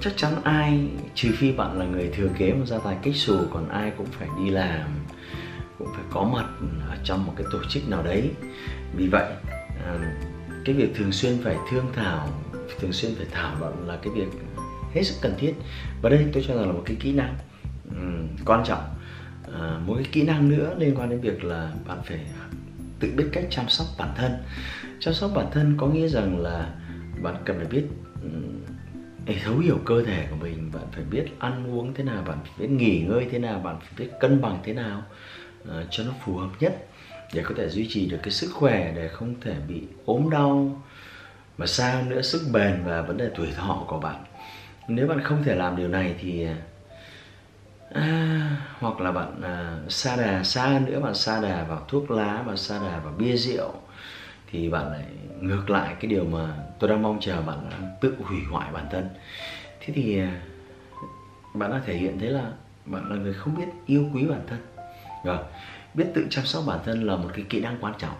chắc 0.00 0.12
chắn 0.16 0.32
ai 0.44 0.88
trừ 1.14 1.32
phi 1.36 1.52
bạn 1.52 1.78
là 1.78 1.84
người 1.84 2.10
thừa 2.16 2.28
kế 2.38 2.52
một 2.52 2.66
gia 2.66 2.78
tài 2.78 2.96
kích 3.02 3.16
xù 3.16 3.38
còn 3.52 3.68
ai 3.68 3.92
cũng 3.96 4.06
phải 4.06 4.28
đi 4.38 4.50
làm 4.50 5.05
cũng 5.78 5.88
phải 5.94 6.04
có 6.10 6.24
mặt 6.24 6.46
ở 6.88 6.96
trong 7.04 7.26
một 7.26 7.32
cái 7.36 7.46
tổ 7.52 7.58
chức 7.68 7.88
nào 7.88 8.02
đấy. 8.02 8.30
Vì 8.94 9.08
vậy 9.08 9.32
à, 9.84 10.14
cái 10.64 10.74
việc 10.74 10.94
thường 10.94 11.12
xuyên 11.12 11.38
phải 11.44 11.56
thương 11.70 11.86
thảo 11.94 12.28
thường 12.80 12.92
xuyên 12.92 13.14
phải 13.14 13.26
thảo 13.30 13.56
luận 13.60 13.88
là 13.88 13.98
cái 14.02 14.12
việc 14.12 14.28
hết 14.94 15.02
sức 15.02 15.14
cần 15.20 15.34
thiết. 15.38 15.54
Và 16.02 16.10
đây 16.10 16.26
tôi 16.32 16.44
cho 16.48 16.54
rằng 16.54 16.66
là 16.66 16.72
một 16.72 16.82
cái 16.86 16.96
kỹ 17.00 17.12
năng 17.12 17.34
um, 17.90 18.28
quan 18.44 18.64
trọng. 18.66 18.82
À, 19.60 19.78
một 19.86 19.94
cái 19.94 20.06
kỹ 20.12 20.22
năng 20.22 20.48
nữa 20.48 20.74
liên 20.78 20.94
quan 20.94 21.10
đến 21.10 21.20
việc 21.20 21.44
là 21.44 21.72
bạn 21.86 21.98
phải 22.04 22.20
tự 23.00 23.12
biết 23.16 23.24
cách 23.32 23.44
chăm 23.50 23.68
sóc 23.68 23.86
bản 23.98 24.08
thân. 24.16 24.32
Chăm 25.00 25.14
sóc 25.14 25.30
bản 25.34 25.46
thân 25.52 25.74
có 25.76 25.86
nghĩa 25.86 26.08
rằng 26.08 26.40
là 26.40 26.74
bạn 27.22 27.36
cần 27.44 27.56
phải 27.56 27.66
biết 27.66 27.84
um, 28.22 28.42
để 29.24 29.36
thấu 29.44 29.58
hiểu 29.58 29.78
cơ 29.84 30.02
thể 30.04 30.26
của 30.30 30.36
mình 30.36 30.70
bạn 30.74 30.84
phải 30.92 31.04
biết 31.04 31.24
ăn 31.38 31.78
uống 31.78 31.94
thế 31.94 32.04
nào 32.04 32.22
bạn 32.22 32.38
phải 32.42 32.52
biết 32.58 32.74
nghỉ 32.74 33.00
ngơi 33.00 33.26
thế 33.30 33.38
nào 33.38 33.58
bạn 33.58 33.76
phải 33.80 33.90
biết 33.98 34.12
cân 34.20 34.40
bằng 34.40 34.58
thế 34.64 34.72
nào 34.72 35.02
uh, 35.68 35.86
cho 35.90 36.04
nó 36.04 36.12
phù 36.24 36.36
hợp 36.36 36.50
nhất 36.60 36.86
để 37.34 37.42
có 37.42 37.54
thể 37.56 37.68
duy 37.68 37.86
trì 37.90 38.06
được 38.06 38.18
cái 38.22 38.30
sức 38.30 38.50
khỏe 38.52 38.92
để 38.96 39.08
không 39.08 39.34
thể 39.40 39.54
bị 39.68 39.82
ốm 40.04 40.30
đau 40.30 40.82
mà 41.58 41.66
xa 41.66 42.02
nữa 42.06 42.22
sức 42.22 42.42
bền 42.52 42.82
và 42.84 43.02
vấn 43.02 43.16
đề 43.16 43.30
tuổi 43.34 43.52
thọ 43.56 43.84
của 43.88 44.00
bạn. 44.00 44.24
Nếu 44.88 45.06
bạn 45.06 45.20
không 45.20 45.42
thể 45.44 45.54
làm 45.54 45.76
điều 45.76 45.88
này 45.88 46.14
thì 46.20 46.46
à, 47.94 48.56
hoặc 48.78 49.00
là 49.00 49.12
bạn 49.12 49.42
à, 49.42 49.78
xa 49.88 50.16
đà 50.16 50.42
xa 50.42 50.80
nữa 50.86 51.00
bạn 51.00 51.14
xa 51.14 51.40
đà 51.40 51.64
vào 51.64 51.84
thuốc 51.88 52.10
lá 52.10 52.42
và 52.46 52.56
xa 52.56 52.78
đà 52.78 52.98
vào 52.98 53.12
bia 53.18 53.36
rượu 53.36 53.72
thì 54.50 54.68
bạn 54.68 54.90
lại 54.90 55.04
ngược 55.40 55.70
lại 55.70 55.94
cái 56.00 56.10
điều 56.10 56.24
mà 56.24 56.54
tôi 56.78 56.90
đang 56.90 57.02
mong 57.02 57.18
chờ 57.20 57.42
bạn 57.42 57.70
tự 58.00 58.14
hủy 58.18 58.38
hoại 58.50 58.72
bản 58.72 58.86
thân. 58.90 59.08
Thế 59.80 59.94
thì 59.96 60.18
à, 60.18 60.40
bạn 61.54 61.70
đã 61.70 61.80
thể 61.86 61.94
hiện 61.94 62.18
thế 62.18 62.28
là 62.28 62.52
bạn 62.84 63.10
là 63.10 63.16
người 63.16 63.34
không 63.34 63.56
biết 63.56 63.66
yêu 63.86 64.10
quý 64.14 64.24
bản 64.24 64.40
thân 64.46 64.75
rồi 65.26 65.38
biết 65.94 66.06
tự 66.14 66.26
chăm 66.30 66.44
sóc 66.44 66.62
bản 66.66 66.78
thân 66.84 67.02
là 67.02 67.16
một 67.16 67.28
cái 67.34 67.44
kỹ 67.48 67.60
năng 67.60 67.76
quan 67.80 67.94
trọng. 67.98 68.14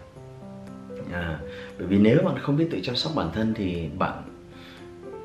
À, 1.12 1.38
bởi 1.78 1.86
vì 1.86 1.98
nếu 1.98 2.22
bạn 2.25 2.38
không 2.38 2.56
biết 2.56 2.68
tự 2.70 2.80
chăm 2.82 2.96
sóc 2.96 3.12
bản 3.14 3.30
thân 3.34 3.54
thì 3.56 3.88
bạn 3.98 4.22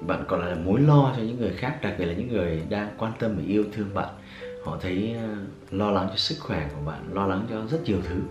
bạn 0.07 0.23
còn 0.27 0.45
là 0.45 0.55
mối 0.55 0.81
lo 0.81 1.13
cho 1.15 1.21
những 1.21 1.39
người 1.39 1.51
khác 1.51 1.79
đặc 1.81 1.93
biệt 1.97 2.05
là 2.05 2.13
những 2.13 2.27
người 2.27 2.61
đang 2.69 2.89
quan 2.97 3.11
tâm 3.19 3.35
và 3.35 3.43
yêu 3.47 3.63
thương 3.73 3.93
bạn. 3.93 4.09
Họ 4.63 4.77
thấy 4.81 5.15
à, 5.17 5.35
lo 5.71 5.91
lắng 5.91 6.07
cho 6.09 6.15
sức 6.15 6.35
khỏe 6.39 6.69
của 6.75 6.85
bạn 6.85 7.13
lo 7.13 7.27
lắng 7.27 7.47
cho 7.49 7.61
rất 7.71 7.79
nhiều 7.85 7.97
thứ. 8.09 8.21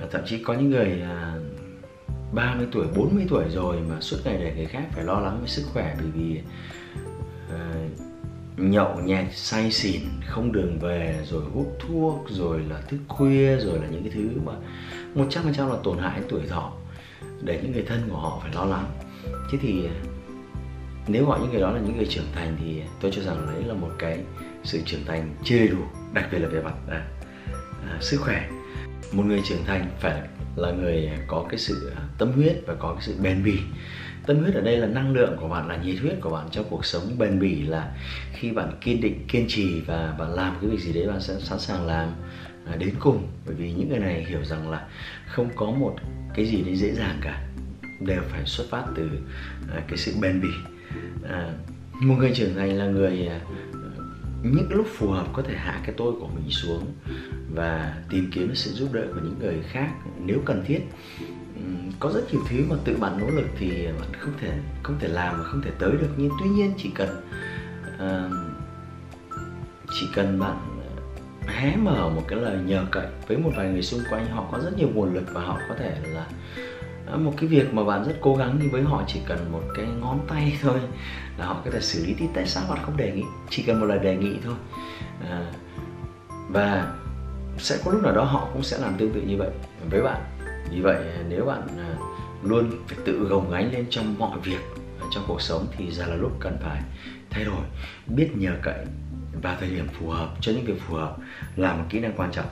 À, 0.00 0.06
thậm 0.10 0.20
chí 0.26 0.42
có 0.42 0.54
những 0.54 0.70
người 0.70 1.02
à, 1.02 1.34
30 2.32 2.66
tuổi, 2.72 2.86
40 2.96 3.26
tuổi 3.28 3.44
rồi 3.48 3.76
mà 3.88 4.00
suốt 4.00 4.16
ngày 4.24 4.38
để 4.40 4.54
người 4.56 4.66
khác 4.66 4.84
phải 4.92 5.04
lo 5.04 5.20
lắng 5.20 5.38
với 5.40 5.48
sức 5.48 5.62
khỏe 5.72 5.96
bởi 5.98 6.10
vì 6.14 6.40
à, 7.50 7.74
nhậu 8.58 9.00
nhẹt 9.00 9.26
say 9.32 9.70
xỉn 9.70 10.00
không 10.26 10.52
đường 10.52 10.78
về 10.78 11.20
rồi 11.24 11.42
hút 11.54 11.76
thuốc 11.80 12.26
rồi 12.28 12.60
là 12.68 12.80
thức 12.80 12.98
khuya 13.08 13.56
rồi 13.56 13.78
là 13.78 13.86
những 13.90 14.02
cái 14.02 14.12
thứ 14.14 14.40
mà 14.44 14.52
một 15.14 15.26
trăm 15.30 15.44
phần 15.44 15.54
trăm 15.54 15.68
là 15.68 15.76
tổn 15.84 15.98
hại 15.98 16.20
tuổi 16.28 16.40
thọ 16.48 16.72
để 17.42 17.60
những 17.62 17.72
người 17.72 17.84
thân 17.86 18.08
của 18.10 18.16
họ 18.16 18.38
phải 18.42 18.54
lo 18.54 18.64
lắng. 18.64 18.84
Thế 19.50 19.58
thì 19.60 19.86
à, 19.86 19.94
nếu 21.06 21.26
gọi 21.26 21.40
những 21.40 21.50
người 21.50 21.60
đó 21.60 21.70
là 21.70 21.80
những 21.80 21.96
người 21.96 22.06
trưởng 22.06 22.32
thành 22.34 22.56
thì 22.60 22.82
tôi 23.00 23.10
cho 23.14 23.22
rằng 23.22 23.46
đấy 23.46 23.64
là 23.64 23.74
một 23.74 23.90
cái 23.98 24.18
sự 24.64 24.80
trưởng 24.86 25.04
thành 25.04 25.34
chưa 25.44 25.58
đầy 25.58 25.68
đủ 25.68 25.78
đặc 26.12 26.28
biệt 26.32 26.38
là 26.38 26.48
về 26.48 26.62
mặt 26.62 26.74
à, 26.88 27.06
à, 27.90 27.98
sức 28.00 28.20
khỏe. 28.20 28.48
Một 29.12 29.26
người 29.26 29.40
trưởng 29.44 29.64
thành 29.64 29.90
phải 30.00 30.22
là 30.56 30.70
người 30.70 31.10
có 31.26 31.46
cái 31.48 31.58
sự 31.58 31.92
à, 31.96 32.02
tâm 32.18 32.32
huyết 32.32 32.56
và 32.66 32.74
có 32.74 32.92
cái 32.92 33.02
sự 33.02 33.16
bền 33.22 33.44
bỉ 33.44 33.58
tâm 34.28 34.38
huyết 34.38 34.54
ở 34.54 34.60
đây 34.60 34.76
là 34.76 34.86
năng 34.86 35.12
lượng 35.12 35.36
của 35.40 35.48
bạn 35.48 35.68
là 35.68 35.76
nhiệt 35.76 35.98
huyết 36.00 36.20
của 36.20 36.30
bạn 36.30 36.48
trong 36.50 36.66
cuộc 36.70 36.84
sống 36.84 37.02
bền 37.18 37.40
bỉ 37.40 37.62
là 37.62 37.92
khi 38.32 38.52
bạn 38.52 38.72
kiên 38.80 39.00
định 39.00 39.24
kiên 39.28 39.44
trì 39.48 39.80
và 39.80 40.14
bạn 40.18 40.34
làm 40.34 40.56
cái 40.60 40.70
việc 40.70 40.80
gì 40.80 40.92
đấy 40.92 41.06
bạn 41.06 41.20
sẽ 41.20 41.34
sẵn 41.40 41.58
sàng 41.58 41.86
làm 41.86 42.08
à, 42.66 42.76
đến 42.76 42.94
cùng. 42.98 43.28
Bởi 43.46 43.54
vì 43.54 43.72
những 43.72 43.88
người 43.88 43.98
này 43.98 44.24
hiểu 44.28 44.44
rằng 44.44 44.70
là 44.70 44.86
không 45.26 45.48
có 45.56 45.66
một 45.66 45.96
cái 46.34 46.46
gì 46.46 46.62
đấy 46.62 46.76
dễ 46.76 46.94
dàng 46.94 47.18
cả 47.20 47.42
đều 48.00 48.22
phải 48.28 48.46
xuất 48.46 48.66
phát 48.70 48.84
từ 48.96 49.10
à, 49.74 49.82
cái 49.88 49.98
sự 49.98 50.12
bền 50.20 50.40
bỉ. 50.40 50.50
À, 51.28 51.52
một 52.00 52.14
người 52.18 52.32
trưởng 52.34 52.54
thành 52.54 52.78
là 52.78 52.86
người 52.86 53.26
à, 53.26 53.40
những 54.42 54.68
lúc 54.70 54.86
phù 54.96 55.08
hợp 55.08 55.26
có 55.32 55.42
thể 55.42 55.54
hạ 55.56 55.80
cái 55.84 55.94
tôi 55.96 56.12
của 56.20 56.28
mình 56.28 56.50
xuống 56.50 56.92
và 57.54 57.94
tìm 58.10 58.30
kiếm 58.32 58.54
sự 58.54 58.70
giúp 58.70 58.88
đỡ 58.92 59.06
của 59.14 59.20
những 59.24 59.38
người 59.38 59.62
khác 59.70 59.90
nếu 60.24 60.38
cần 60.44 60.64
thiết 60.66 60.80
có 62.00 62.10
rất 62.14 62.32
nhiều 62.32 62.42
thứ 62.48 62.64
mà 62.70 62.76
tự 62.84 62.96
bạn 62.96 63.18
nỗ 63.18 63.26
lực 63.26 63.46
thì 63.58 63.86
bạn 64.00 64.08
không 64.18 64.32
thể 64.40 64.58
không 64.82 64.98
thể 64.98 65.08
làm 65.08 65.38
và 65.38 65.44
không 65.44 65.62
thể 65.62 65.70
tới 65.78 65.90
được. 65.90 66.10
Nhưng 66.16 66.30
tuy 66.40 66.48
nhiên 66.48 66.72
chỉ 66.76 66.90
cần 66.94 67.08
uh, 67.94 68.32
chỉ 70.00 70.08
cần 70.14 70.38
bạn 70.38 70.78
hé 71.46 71.76
mở 71.76 72.08
một 72.08 72.22
cái 72.28 72.38
lời 72.38 72.58
nhờ 72.66 72.84
cậy 72.90 73.06
với 73.28 73.36
một 73.36 73.50
vài 73.56 73.68
người 73.68 73.82
xung 73.82 74.00
quanh 74.10 74.26
họ 74.26 74.44
có 74.52 74.58
rất 74.58 74.78
nhiều 74.78 74.88
nguồn 74.94 75.14
lực 75.14 75.24
và 75.32 75.40
họ 75.40 75.58
có 75.68 75.74
thể 75.74 75.96
là 76.02 76.26
à, 77.06 77.16
một 77.16 77.32
cái 77.36 77.48
việc 77.48 77.74
mà 77.74 77.84
bạn 77.84 78.04
rất 78.04 78.14
cố 78.20 78.36
gắng 78.36 78.58
nhưng 78.60 78.70
với 78.70 78.82
họ 78.82 79.02
chỉ 79.06 79.20
cần 79.26 79.52
một 79.52 79.62
cái 79.74 79.86
ngón 80.00 80.20
tay 80.28 80.58
thôi 80.62 80.80
là 81.38 81.46
họ 81.46 81.62
có 81.64 81.70
thể 81.70 81.80
xử 81.80 82.06
lý 82.06 82.14
thì 82.18 82.26
tại 82.34 82.46
sao 82.46 82.64
bạn 82.68 82.78
không 82.82 82.96
đề 82.96 83.12
nghị 83.12 83.24
chỉ 83.50 83.62
cần 83.62 83.80
một 83.80 83.86
lời 83.86 83.98
đề 83.98 84.16
nghị 84.16 84.36
thôi. 84.44 84.54
À, 85.30 85.52
và 86.48 86.92
sẽ 87.58 87.78
có 87.84 87.92
lúc 87.92 88.02
nào 88.02 88.14
đó 88.14 88.24
họ 88.24 88.48
cũng 88.52 88.62
sẽ 88.62 88.78
làm 88.78 88.94
tương 88.98 89.12
tự 89.12 89.20
như 89.20 89.36
vậy 89.36 89.50
với 89.90 90.02
bạn 90.02 90.22
vì 90.70 90.80
vậy 90.80 91.04
nếu 91.28 91.44
bạn 91.44 91.62
à, 91.78 91.96
luôn 92.42 92.70
phải 92.88 92.98
tự 93.04 93.12
gồng 93.12 93.50
gánh 93.50 93.72
lên 93.72 93.86
trong 93.90 94.18
mọi 94.18 94.38
việc 94.44 94.60
trong 95.10 95.24
cuộc 95.26 95.42
sống 95.42 95.66
thì 95.76 95.90
giờ 95.90 96.06
là 96.06 96.16
lúc 96.16 96.32
cần 96.40 96.56
phải 96.60 96.82
thay 97.30 97.44
đổi. 97.44 97.64
Biết 98.06 98.30
nhờ 98.34 98.52
cậy 98.62 98.84
và 99.42 99.56
thời 99.60 99.70
điểm 99.70 99.86
phù 99.92 100.08
hợp 100.08 100.28
cho 100.40 100.52
những 100.52 100.64
việc 100.64 100.80
phù 100.80 100.94
hợp 100.94 101.16
là 101.56 101.74
một 101.74 101.84
kỹ 101.88 102.00
năng 102.00 102.12
quan 102.16 102.32
trọng. 102.32 102.46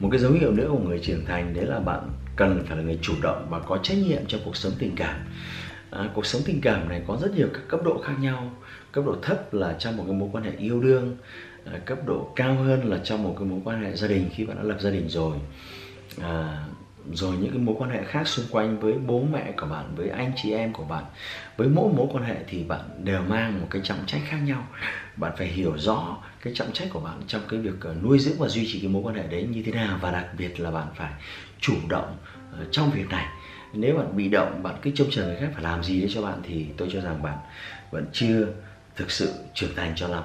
Một 0.00 0.08
cái 0.12 0.20
dấu 0.20 0.32
hiệu 0.32 0.52
nữa 0.52 0.68
của 0.70 0.78
người 0.78 1.00
trưởng 1.02 1.24
thành 1.24 1.54
đấy 1.54 1.66
là 1.66 1.80
bạn 1.80 2.10
cần 2.36 2.64
phải 2.66 2.76
là 2.76 2.82
người 2.82 2.98
chủ 3.02 3.14
động 3.22 3.46
và 3.50 3.58
có 3.58 3.78
trách 3.82 3.98
nhiệm 3.98 4.26
trong 4.28 4.40
cuộc 4.44 4.56
sống 4.56 4.72
tình 4.78 4.96
cảm. 4.96 5.16
À, 5.90 6.10
cuộc 6.14 6.26
sống 6.26 6.42
tình 6.44 6.60
cảm 6.60 6.88
này 6.88 7.02
có 7.06 7.18
rất 7.22 7.34
nhiều 7.34 7.48
các 7.54 7.62
cấp 7.68 7.80
độ 7.84 8.02
khác 8.04 8.12
nhau. 8.20 8.50
Cấp 8.92 9.04
độ 9.06 9.16
thấp 9.22 9.54
là 9.54 9.76
trong 9.78 9.96
một 9.96 10.04
cái 10.06 10.16
mối 10.16 10.28
quan 10.32 10.44
hệ 10.44 10.50
yêu 10.58 10.80
đương 10.80 11.16
à, 11.64 11.78
cấp 11.86 11.98
độ 12.06 12.32
cao 12.36 12.54
hơn 12.54 12.90
là 12.90 12.98
trong 13.04 13.22
một 13.22 13.34
cái 13.38 13.48
mối 13.48 13.60
quan 13.64 13.82
hệ 13.82 13.96
gia 13.96 14.08
đình 14.08 14.30
khi 14.34 14.44
bạn 14.44 14.56
đã 14.56 14.62
lập 14.62 14.76
gia 14.80 14.90
đình 14.90 15.08
rồi 15.08 15.36
à, 16.20 16.64
rồi 17.12 17.36
những 17.36 17.50
cái 17.50 17.58
mối 17.58 17.74
quan 17.78 17.90
hệ 17.90 18.04
khác 18.04 18.28
xung 18.28 18.46
quanh 18.50 18.78
với 18.78 18.92
bố 18.92 19.22
mẹ 19.32 19.52
của 19.56 19.66
bạn 19.66 19.94
với 19.94 20.08
anh 20.08 20.32
chị 20.36 20.52
em 20.52 20.72
của 20.72 20.84
bạn 20.84 21.04
với 21.56 21.68
mỗi 21.68 21.92
mối 21.92 22.06
quan 22.12 22.24
hệ 22.24 22.36
thì 22.46 22.64
bạn 22.64 22.80
đều 23.04 23.22
mang 23.22 23.60
một 23.60 23.66
cái 23.70 23.82
trọng 23.84 24.06
trách 24.06 24.20
khác 24.24 24.38
nhau. 24.44 24.66
Bạn 25.16 25.32
phải 25.36 25.46
hiểu 25.46 25.78
rõ 25.78 26.16
cái 26.42 26.52
trọng 26.56 26.72
trách 26.72 26.88
của 26.92 27.00
bạn 27.00 27.20
trong 27.26 27.42
cái 27.48 27.60
việc 27.60 27.80
ờ, 27.80 27.94
nuôi 28.02 28.18
dưỡng 28.18 28.38
và 28.38 28.48
duy 28.48 28.66
trì 28.72 28.80
cái 28.80 28.88
mối 28.88 29.02
quan 29.02 29.14
hệ 29.14 29.22
đấy 29.22 29.46
như 29.50 29.62
thế 29.66 29.72
nào 29.72 29.98
và 30.00 30.10
đặc 30.10 30.26
biệt 30.38 30.60
là 30.60 30.70
bạn 30.70 30.86
phải 30.94 31.12
chủ 31.60 31.74
động 31.88 32.16
ờ, 32.52 32.66
trong 32.70 32.90
việc 32.90 33.08
này. 33.08 33.26
Nếu 33.72 33.96
bạn 33.96 34.16
bị 34.16 34.28
động 34.28 34.62
bạn 34.62 34.74
cứ 34.82 34.90
trông 34.94 35.10
chờ 35.10 35.24
người 35.24 35.36
khác 35.36 35.50
phải 35.54 35.62
làm 35.62 35.82
gì 35.82 36.00
để 36.00 36.08
cho 36.10 36.22
bạn 36.22 36.40
thì 36.42 36.66
tôi 36.76 36.88
cho 36.92 37.00
rằng 37.00 37.22
bạn 37.22 37.38
vẫn 37.90 38.06
chưa 38.12 38.48
thực 38.96 39.10
sự 39.10 39.32
trưởng 39.54 39.74
thành 39.76 39.92
cho 39.96 40.08
lắm. 40.08 40.24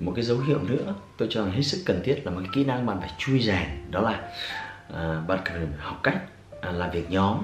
Một 0.00 0.12
cái 0.14 0.24
dấu 0.24 0.38
hiệu 0.38 0.58
nữa 0.62 0.94
tôi 1.16 1.28
cho 1.30 1.44
rằng 1.44 1.52
hết 1.52 1.62
sức 1.62 1.82
cần 1.86 2.02
thiết 2.04 2.26
là 2.26 2.30
một 2.30 2.40
cái 2.40 2.50
kỹ 2.52 2.64
năng 2.64 2.86
bạn 2.86 3.00
phải 3.00 3.10
chui 3.18 3.40
rèn 3.40 3.68
đó 3.90 4.00
là 4.00 4.28
à, 4.94 5.22
bạn 5.28 5.38
cần 5.44 5.72
học 5.78 6.00
cách 6.02 6.22
à, 6.60 6.72
làm 6.72 6.90
việc 6.90 7.10
nhóm. 7.10 7.38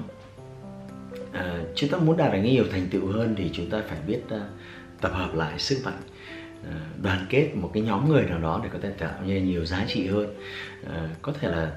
À, 1.31 1.59
chúng 1.75 1.89
ta 1.89 1.97
muốn 1.97 2.17
đạt 2.17 2.33
được 2.33 2.39
nhiều 2.39 2.63
thành 2.71 2.87
tựu 2.91 3.11
hơn 3.11 3.35
thì 3.37 3.49
chúng 3.53 3.69
ta 3.69 3.81
phải 3.87 3.97
biết 4.07 4.19
à, 4.29 4.41
tập 5.01 5.11
hợp 5.13 5.35
lại 5.35 5.59
sức 5.59 5.77
mạnh 5.85 6.01
à, 6.63 6.75
đoàn 7.01 7.25
kết 7.29 7.49
một 7.55 7.71
cái 7.73 7.83
nhóm 7.83 8.09
người 8.09 8.23
nào 8.23 8.39
đó 8.39 8.59
để 8.63 8.69
có 8.73 8.79
thể 8.81 8.89
tạo 8.89 9.13
ra 9.27 9.37
nhiều 9.37 9.65
giá 9.65 9.85
trị 9.87 10.07
hơn. 10.07 10.35
À, 10.87 11.09
có 11.21 11.33
thể 11.39 11.51
là 11.51 11.71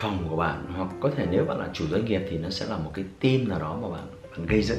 phòng 0.00 0.26
của 0.28 0.36
bạn 0.36 0.64
hoặc 0.76 0.88
có 1.00 1.10
thể 1.16 1.26
nếu 1.30 1.44
bạn 1.44 1.58
là 1.58 1.68
chủ 1.72 1.86
doanh 1.86 2.04
nghiệp 2.04 2.22
thì 2.30 2.38
nó 2.38 2.50
sẽ 2.50 2.66
là 2.66 2.76
một 2.76 2.90
cái 2.94 3.04
team 3.20 3.48
nào 3.48 3.58
đó 3.58 3.78
mà 3.82 3.88
bạn, 3.88 4.06
bạn 4.30 4.46
gây 4.46 4.62
dựng. 4.62 4.78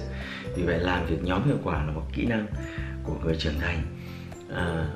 Vì 0.55 0.63
vậy 0.63 0.79
làm 0.79 1.05
việc 1.05 1.23
nhóm 1.23 1.47
hiệu 1.47 1.57
quả 1.63 1.85
là 1.85 1.91
một 1.91 2.03
kỹ 2.13 2.25
năng 2.25 2.47
của 3.03 3.13
người 3.23 3.35
trưởng 3.35 3.59
thành. 3.59 3.81
À, 4.53 4.87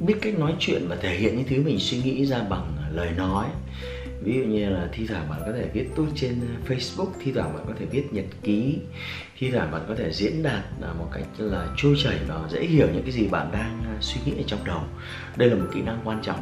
biết 0.00 0.14
cách 0.22 0.38
nói 0.38 0.54
chuyện 0.58 0.88
và 0.88 0.96
thể 0.96 1.16
hiện 1.16 1.36
những 1.36 1.46
thứ 1.48 1.62
mình 1.62 1.78
suy 1.78 1.98
nghĩ 1.98 2.24
ra 2.24 2.42
bằng 2.42 2.76
lời 2.92 3.10
nói 3.16 3.46
ví 4.20 4.34
dụ 4.34 4.44
như 4.44 4.68
là 4.68 4.88
thi 4.92 5.06
thoảng 5.06 5.28
bạn 5.30 5.40
có 5.46 5.52
thể 5.52 5.68
viết 5.72 5.88
tốt 5.96 6.06
trên 6.14 6.40
ờ, 6.40 6.74
Facebook 6.74 7.10
thi 7.20 7.32
thoảng 7.32 7.54
bạn 7.54 7.64
có 7.66 7.72
thể 7.78 7.86
viết 7.86 8.12
nhật 8.12 8.24
ký 8.42 8.78
thi 9.38 9.50
thoảng 9.50 9.70
bạn 9.70 9.82
có 9.88 9.94
thể 9.94 10.12
diễn 10.12 10.42
đạt 10.42 10.64
à, 10.82 10.92
một 10.98 11.08
cách 11.12 11.26
là 11.38 11.66
trôi 11.76 11.94
chảy 12.04 12.18
và 12.28 12.48
dễ 12.50 12.60
hiểu 12.60 12.86
những 12.92 13.02
cái 13.02 13.12
gì 13.12 13.28
bạn 13.28 13.48
đang 13.52 13.82
à, 13.84 13.96
suy 14.00 14.20
nghĩ 14.24 14.32
ở 14.38 14.44
trong 14.46 14.64
đầu. 14.64 14.82
Đây 15.36 15.50
là 15.50 15.56
một 15.56 15.66
kỹ 15.74 15.82
năng 15.82 16.00
quan 16.04 16.22
trọng. 16.22 16.40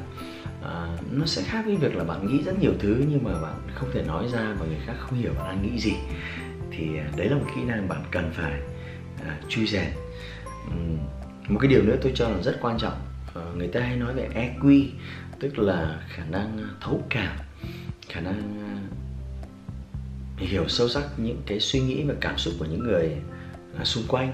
À, 0.62 0.88
nó 1.12 1.26
sẽ 1.26 1.42
khác 1.42 1.62
với 1.66 1.76
việc 1.76 1.97
là 1.97 2.04
bạn 2.04 2.26
nghĩ 2.26 2.42
rất 2.42 2.59
nhiều 2.61 2.73
thứ 2.78 3.04
nhưng 3.11 3.25
mà 3.25 3.40
bạn 3.42 3.54
không 3.75 3.88
thể 3.92 4.02
nói 4.02 4.28
ra 4.33 4.54
và 4.59 4.66
người 4.66 4.78
khác 4.87 4.95
không 4.99 5.18
hiểu 5.18 5.33
bạn 5.38 5.47
đang 5.47 5.62
nghĩ 5.62 5.78
gì. 5.78 5.95
Thì 6.71 6.99
à, 6.99 7.11
đấy 7.16 7.28
là 7.28 7.37
một 7.37 7.47
kỹ 7.54 7.62
năng 7.64 7.88
bạn 7.88 8.02
cần 8.11 8.30
phải 8.33 8.61
à, 9.25 9.38
chui 9.49 9.66
rèn. 9.66 9.88
Uhm, 10.66 10.99
một 11.49 11.59
cái 11.59 11.71
điều 11.71 11.83
nữa 11.83 11.97
tôi 12.02 12.12
cho 12.14 12.28
là 12.28 12.42
rất 12.42 12.59
quan 12.61 12.78
trọng. 12.78 12.99
À, 13.35 13.42
người 13.56 13.68
ta 13.68 13.80
hay 13.80 13.97
nói 13.97 14.14
về 14.14 14.28
EQ 14.35 14.85
tức 15.40 15.59
là 15.59 16.00
khả 16.09 16.23
năng 16.30 16.59
thấu 16.80 17.02
cảm 17.11 17.37
khả 18.09 18.21
năng 18.21 18.61
à, 18.61 18.73
hiểu 20.37 20.69
sâu 20.69 20.89
sắc 20.89 21.05
những 21.17 21.43
cái 21.47 21.61
suy 21.61 21.81
nghĩ 21.81 22.05
và 22.05 22.15
cảm 22.21 22.39
xúc 22.39 22.55
của 22.59 22.65
những 22.65 22.83
người 22.83 23.17
à, 23.79 23.85
xung 23.85 24.05
quanh. 24.09 24.33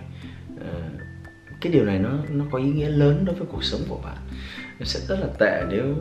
À, 0.60 0.72
cái 1.60 1.72
điều 1.72 1.84
này 1.84 1.98
nó 1.98 2.10
nó 2.30 2.44
có 2.50 2.58
ý 2.58 2.64
nghĩa 2.64 2.88
lớn 2.88 3.24
đối 3.24 3.34
với 3.34 3.46
cuộc 3.52 3.64
sống 3.64 3.80
của 3.88 4.00
bạn. 4.04 4.16
Nó 4.78 4.84
sẽ 4.84 5.00
rất 5.08 5.16
là 5.20 5.26
tệ 5.38 5.64
nếu 5.68 5.94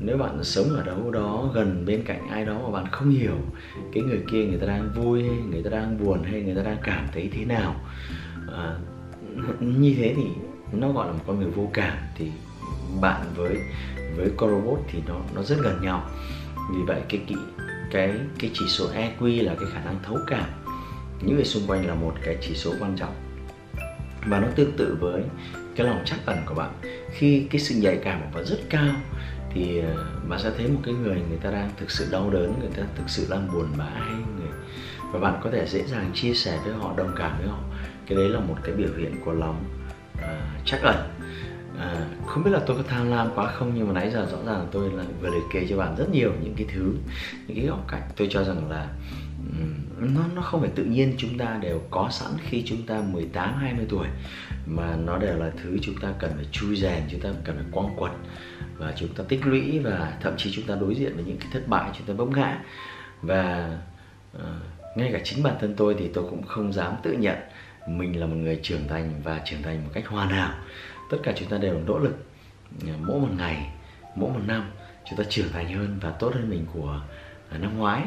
nếu 0.00 0.16
bạn 0.16 0.44
sống 0.44 0.76
ở 0.76 0.82
đâu 0.82 1.10
đó 1.10 1.50
gần 1.54 1.84
bên 1.86 2.02
cạnh 2.04 2.28
ai 2.28 2.44
đó 2.44 2.58
mà 2.64 2.70
bạn 2.70 2.92
không 2.92 3.10
hiểu 3.10 3.36
cái 3.92 4.02
người 4.02 4.20
kia 4.30 4.44
người 4.44 4.58
ta 4.58 4.66
đang 4.66 4.92
vui 4.94 5.22
hay 5.22 5.38
người 5.50 5.62
ta 5.62 5.70
đang 5.70 6.04
buồn 6.04 6.22
hay 6.22 6.42
người 6.42 6.54
ta 6.54 6.62
đang 6.62 6.78
cảm 6.82 7.06
thấy 7.12 7.30
thế 7.32 7.44
nào. 7.44 7.74
À, 8.52 8.76
như 9.60 9.94
thế 9.96 10.14
thì 10.16 10.24
nó 10.72 10.92
gọi 10.92 11.06
là 11.06 11.12
một 11.12 11.24
con 11.26 11.40
người 11.40 11.50
vô 11.50 11.70
cảm. 11.72 11.96
Thì 12.16 12.30
bạn 13.00 13.26
với 13.36 13.56
với 14.16 14.30
con 14.36 14.50
robot 14.50 14.78
thì 14.88 14.98
nó 15.08 15.20
nó 15.34 15.42
rất 15.42 15.56
gần 15.62 15.82
nhau 15.82 16.10
vì 16.70 16.82
vậy 16.86 17.02
cái 17.08 17.20
kỹ 17.26 17.34
cái 17.90 18.12
cái 18.38 18.50
chỉ 18.54 18.66
số 18.68 18.88
EQ 18.92 19.44
là 19.44 19.54
cái 19.54 19.68
khả 19.72 19.84
năng 19.84 19.98
thấu 20.02 20.18
cảm. 20.26 20.44
Những 21.20 21.36
người 21.36 21.44
xung 21.44 21.66
quanh 21.66 21.86
là 21.86 21.94
một 21.94 22.14
cái 22.24 22.36
chỉ 22.40 22.54
số 22.54 22.74
quan 22.80 22.96
trọng. 22.96 23.14
Và 24.26 24.40
nó 24.40 24.48
tương 24.56 24.76
tự 24.76 24.96
với 25.00 25.22
cái 25.76 25.86
lòng 25.86 26.02
chắc 26.04 26.18
ẩn 26.26 26.38
của 26.46 26.54
bạn. 26.54 26.72
Khi 27.10 27.46
cái 27.50 27.60
sự 27.60 27.74
nhạy 27.74 27.96
cảm 28.04 28.20
của 28.20 28.38
bạn 28.38 28.46
rất 28.46 28.58
cao 28.70 28.94
thì 29.54 29.78
ờ, 29.78 30.06
bạn 30.28 30.40
sẽ 30.40 30.50
thấy 30.58 30.68
một 30.68 30.80
cái 30.84 30.94
người 30.94 31.22
người 31.28 31.38
ta 31.42 31.50
đang 31.50 31.70
thực 31.76 31.90
sự 31.90 32.08
đau 32.10 32.30
đớn 32.30 32.54
người 32.60 32.70
ta 32.76 32.82
thực 32.96 33.04
sự 33.06 33.26
đang 33.30 33.48
buồn 33.52 33.66
bã 33.76 33.84
hay 33.84 34.14
người 34.38 34.50
và 35.12 35.20
bạn 35.20 35.40
có 35.42 35.50
thể 35.50 35.66
dễ 35.66 35.82
dàng 35.82 36.10
chia 36.14 36.34
sẻ 36.34 36.58
với 36.64 36.74
họ 36.74 36.94
đồng 36.96 37.14
cảm 37.16 37.38
với 37.38 37.48
họ. 37.48 37.58
Cái 38.06 38.18
đấy 38.18 38.28
là 38.28 38.40
một 38.40 38.56
cái 38.64 38.74
biểu 38.74 38.88
hiện 38.98 39.16
của 39.24 39.32
lòng 39.32 39.64
uh, 40.18 40.24
chắc 40.64 40.82
ẩn 40.82 40.96
à, 41.78 42.06
không 42.26 42.44
biết 42.44 42.50
là 42.50 42.60
tôi 42.66 42.76
có 42.76 42.82
tham 42.88 43.10
lam 43.10 43.28
quá 43.34 43.52
không 43.52 43.72
nhưng 43.74 43.86
mà 43.86 43.92
nãy 43.92 44.10
giờ 44.10 44.28
rõ 44.32 44.52
ràng 44.52 44.66
tôi 44.72 44.90
là 44.90 45.04
vừa 45.20 45.30
liệt 45.30 45.44
kê 45.52 45.66
cho 45.70 45.76
bạn 45.76 45.94
rất 45.98 46.10
nhiều 46.12 46.32
những 46.42 46.54
cái 46.56 46.66
thứ 46.74 46.94
những 47.46 47.56
cái 47.56 47.66
góc 47.66 47.84
cạnh 47.88 48.02
tôi 48.16 48.28
cho 48.30 48.44
rằng 48.44 48.70
là 48.70 48.88
nó 49.98 50.20
nó 50.34 50.42
không 50.42 50.60
phải 50.60 50.70
tự 50.74 50.84
nhiên 50.84 51.14
chúng 51.18 51.38
ta 51.38 51.58
đều 51.62 51.80
có 51.90 52.08
sẵn 52.10 52.30
khi 52.42 52.62
chúng 52.66 52.82
ta 52.82 53.02
18 53.12 53.54
20 53.60 53.86
tuổi 53.88 54.06
mà 54.66 54.96
nó 54.96 55.18
đều 55.18 55.38
là 55.38 55.50
thứ 55.62 55.78
chúng 55.82 55.96
ta 56.00 56.08
cần 56.18 56.32
phải 56.36 56.46
chui 56.52 56.76
rèn 56.76 57.02
chúng 57.10 57.20
ta 57.20 57.28
cần 57.44 57.56
phải 57.56 57.66
quăng 57.72 57.96
quật 57.96 58.12
và 58.78 58.92
chúng 58.96 59.14
ta 59.14 59.24
tích 59.28 59.46
lũy 59.46 59.78
và 59.78 60.12
thậm 60.20 60.36
chí 60.36 60.52
chúng 60.52 60.66
ta 60.66 60.74
đối 60.74 60.94
diện 60.94 61.14
với 61.14 61.24
những 61.24 61.36
cái 61.36 61.48
thất 61.52 61.68
bại 61.68 61.90
chúng 61.98 62.06
ta 62.06 62.14
vấp 62.14 62.28
ngã. 62.28 62.62
Và 63.22 63.76
uh, 64.36 64.42
ngay 64.96 65.10
cả 65.12 65.18
chính 65.24 65.42
bản 65.42 65.56
thân 65.60 65.74
tôi 65.76 65.96
thì 65.98 66.08
tôi 66.14 66.24
cũng 66.30 66.42
không 66.42 66.72
dám 66.72 66.94
tự 67.02 67.12
nhận 67.12 67.36
mình 67.86 68.20
là 68.20 68.26
một 68.26 68.36
người 68.36 68.60
trưởng 68.62 68.88
thành 68.88 69.20
và 69.24 69.40
trưởng 69.44 69.62
thành 69.62 69.84
một 69.84 69.90
cách 69.94 70.06
hoàn 70.06 70.28
hảo 70.28 70.54
tất 71.10 71.18
cả 71.22 71.32
chúng 71.36 71.48
ta 71.48 71.58
đều 71.58 71.80
nỗ 71.86 71.98
lực 71.98 72.24
à, 72.86 72.94
mỗi 73.06 73.20
một 73.20 73.28
ngày, 73.38 73.70
mỗi 74.14 74.32
một 74.32 74.40
năm, 74.46 74.70
chúng 75.10 75.18
ta 75.18 75.24
trưởng 75.28 75.52
thành 75.52 75.74
hơn 75.74 75.98
và 76.00 76.10
tốt 76.10 76.34
hơn 76.34 76.50
mình 76.50 76.66
của 76.74 77.00
à, 77.50 77.58
năm 77.58 77.78
ngoái. 77.78 78.02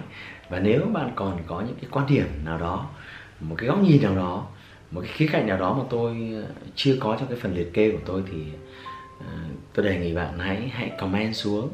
Và 0.50 0.60
nếu 0.60 0.82
bạn 0.94 1.12
còn 1.16 1.40
có 1.48 1.62
những 1.62 1.76
cái 1.82 1.90
quan 1.92 2.08
điểm 2.08 2.28
nào 2.46 2.58
đó, 2.58 2.90
một 3.40 3.56
cái 3.58 3.68
góc 3.68 3.82
nhìn 3.82 4.02
nào 4.02 4.16
đó, 4.16 4.48
một 4.92 5.02
cái 5.02 5.12
khía 5.14 5.28
cạnh 5.32 5.48
nào 5.48 5.58
đó 5.58 5.74
mà 5.74 5.84
tôi 5.90 6.34
à, 6.44 6.48
chưa 6.76 6.98
có 7.00 7.18
trong 7.20 7.28
cái 7.28 7.38
phần 7.42 7.56
liệt 7.56 7.74
kê 7.74 7.92
của 7.92 8.02
tôi 8.06 8.24
thì 8.32 8.44
tôi 9.74 9.86
đề 9.86 10.00
nghị 10.00 10.16
bạn 10.16 10.40
hãy 10.40 10.72
hãy 10.74 10.92
comment 11.00 11.36
xuống 11.36 11.70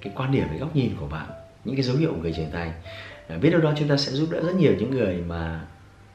cái 0.00 0.12
quan 0.16 0.32
điểm, 0.32 0.44
cái 0.48 0.58
góc 0.58 0.76
nhìn 0.76 0.96
của 1.00 1.06
bạn, 1.06 1.26
những 1.64 1.76
cái 1.76 1.82
dấu 1.82 1.96
hiệu 1.96 2.10
của 2.12 2.20
người 2.22 2.32
trưởng 2.36 2.50
thành. 2.52 2.72
Biết 3.40 3.50
đâu 3.50 3.60
đó 3.60 3.72
chúng 3.78 3.88
ta 3.88 3.96
sẽ 3.96 4.12
giúp 4.12 4.28
đỡ 4.30 4.40
rất 4.40 4.54
nhiều 4.54 4.74
những 4.78 4.90
người 4.90 5.22
mà 5.28 5.60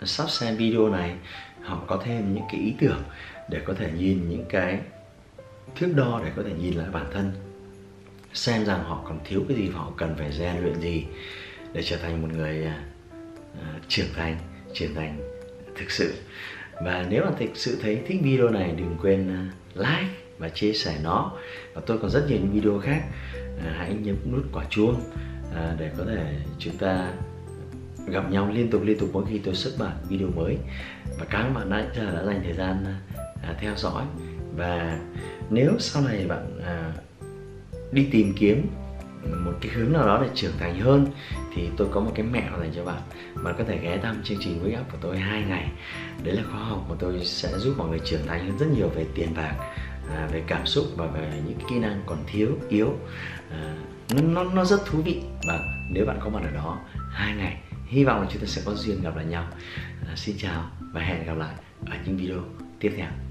sắp 0.04 0.30
xem 0.30 0.56
video 0.56 0.90
này, 0.90 1.16
họ 1.64 1.84
có 1.88 2.02
thêm 2.04 2.34
những 2.34 2.44
cái 2.52 2.62
ý 2.62 2.74
tưởng 2.80 3.02
để 3.52 3.60
có 3.66 3.74
thể 3.74 3.92
nhìn 3.98 4.30
những 4.30 4.46
cái 4.50 4.80
thước 5.76 5.94
đo 5.96 6.22
để 6.26 6.32
có 6.36 6.44
thể 6.44 6.54
nhìn 6.54 6.74
lại 6.74 6.88
bản 6.92 7.06
thân. 7.14 7.32
Xem 8.34 8.66
rằng 8.66 8.84
họ 8.84 9.04
còn 9.08 9.20
thiếu 9.26 9.42
cái 9.48 9.58
gì 9.58 9.68
và 9.68 9.80
họ 9.80 9.92
cần 9.98 10.16
phải 10.18 10.32
rèn 10.32 10.64
luyện 10.64 10.82
gì 10.82 11.06
để 11.74 11.84
trở 11.84 11.98
thành 11.98 12.22
một 12.22 12.28
người 12.38 12.68
uh, 13.54 13.64
trưởng 13.88 14.08
thành 14.16 14.38
trưởng 14.74 14.96
thành 14.96 15.20
thực 15.76 15.92
sự. 15.92 16.14
Và 16.86 17.06
nếu 17.10 17.24
bạn 17.24 17.34
thực 17.40 17.50
sự 17.54 17.78
thấy 17.82 18.02
thích 18.08 18.20
video 18.24 18.50
này 18.50 18.74
đừng 18.78 18.98
quên 19.02 19.30
à, 19.30 19.52
like 19.76 20.14
và 20.38 20.50
chia 20.50 20.74
sẻ 20.74 20.98
nó. 21.04 21.32
Và 21.74 21.82
tôi 21.86 21.98
còn 21.98 22.10
rất 22.12 22.26
nhiều 22.28 22.38
những 22.38 22.52
video 22.54 22.80
khác 22.80 23.02
hãy 23.78 23.94
nhấn 23.94 24.16
nút 24.32 24.44
quả 24.54 24.66
chuông 24.70 25.02
để 25.80 25.92
có 25.98 26.04
thể 26.06 26.36
chúng 26.60 26.78
ta 26.78 27.14
gặp 28.08 28.32
nhau 28.32 28.52
liên 28.54 28.70
tục 28.70 28.82
liên 28.86 29.00
tục 29.00 29.10
mỗi 29.14 29.26
khi 29.30 29.40
tôi 29.40 29.56
xuất 29.56 29.72
bản 29.80 29.98
video 30.10 30.28
mới. 30.28 30.58
Và 31.20 31.26
các 31.30 31.50
bạn 31.50 31.70
đã, 31.70 31.86
đã 31.96 32.24
dành 32.26 32.42
thời 32.44 32.54
gian 32.54 32.86
à, 33.44 33.56
theo 33.60 33.76
dõi. 33.76 34.04
Và 34.56 35.00
nếu 35.50 35.72
sau 35.80 36.04
này 36.04 36.26
bạn 36.28 36.62
à, 36.66 36.94
đi 37.92 38.08
tìm 38.12 38.34
kiếm 38.38 38.68
một 39.46 39.54
cái 39.62 39.72
hướng 39.72 39.94
nào 39.94 40.08
đó 40.08 40.20
để 40.22 40.30
trưởng 40.36 40.58
thành 40.60 40.80
hơn 40.80 41.08
thì 41.56 41.70
tôi 41.78 41.88
có 41.92 42.00
một 42.00 42.12
cái 42.16 42.26
mẹo 42.26 42.60
dành 42.60 42.72
cho 42.76 42.86
bạn. 42.86 43.02
Bạn 43.44 43.56
có 43.58 43.64
thể 43.64 43.80
ghé 43.82 43.98
thăm 43.98 44.24
chương 44.24 44.38
trình 44.42 44.64
wake 44.64 44.82
up 44.82 44.92
của 44.92 44.98
tôi 45.02 45.18
hai 45.18 45.44
ngày. 45.44 45.72
Đấy 46.24 46.36
là 46.36 46.44
khóa 46.52 46.64
học 46.64 46.86
mà 46.90 46.96
tôi 47.00 47.26
sẽ 47.26 47.50
giúp 47.58 47.74
mọi 47.78 47.90
người 47.90 48.00
trưởng 48.06 48.28
thành 48.28 48.48
hơn 48.48 48.58
rất 48.58 48.66
nhiều 48.76 48.90
về 48.90 49.06
tiền 49.16 49.34
bạc 49.36 49.56
à, 50.10 50.30
về 50.32 50.44
cảm 50.48 50.66
xúc 50.66 50.86
và 50.96 51.06
về 51.08 51.42
những 51.48 51.60
kỹ 51.70 51.80
năng 51.80 52.02
còn 52.06 52.18
thiếu 52.28 52.58
yếu. 52.70 52.94
À, 53.52 53.76
nó, 54.16 54.22
nó 54.22 54.44
nó 54.44 54.66
rất 54.66 54.86
thú 54.86 55.02
vị. 55.02 55.22
Và 55.48 55.60
nếu 55.92 56.06
bạn 56.06 56.20
có 56.24 56.30
mặt 56.30 56.42
ở 56.44 56.52
đó 56.52 56.80
hai 57.12 57.36
ngày 57.36 57.62
hy 57.88 58.04
vọng 58.04 58.22
là 58.22 58.28
chúng 58.32 58.42
ta 58.42 58.48
sẽ 58.48 58.62
có 58.66 58.74
duyên 58.74 59.02
gặp 59.02 59.16
lại 59.16 59.26
nhau. 59.26 59.48
À, 60.08 60.14
xin 60.16 60.36
chào 60.38 60.70
và 60.94 61.02
hẹn 61.02 61.26
gặp 61.26 61.38
lại 61.38 61.56
ở 61.86 61.98
những 62.06 62.18
video 62.18 62.38
tiếp 62.80 62.94
theo 62.98 63.31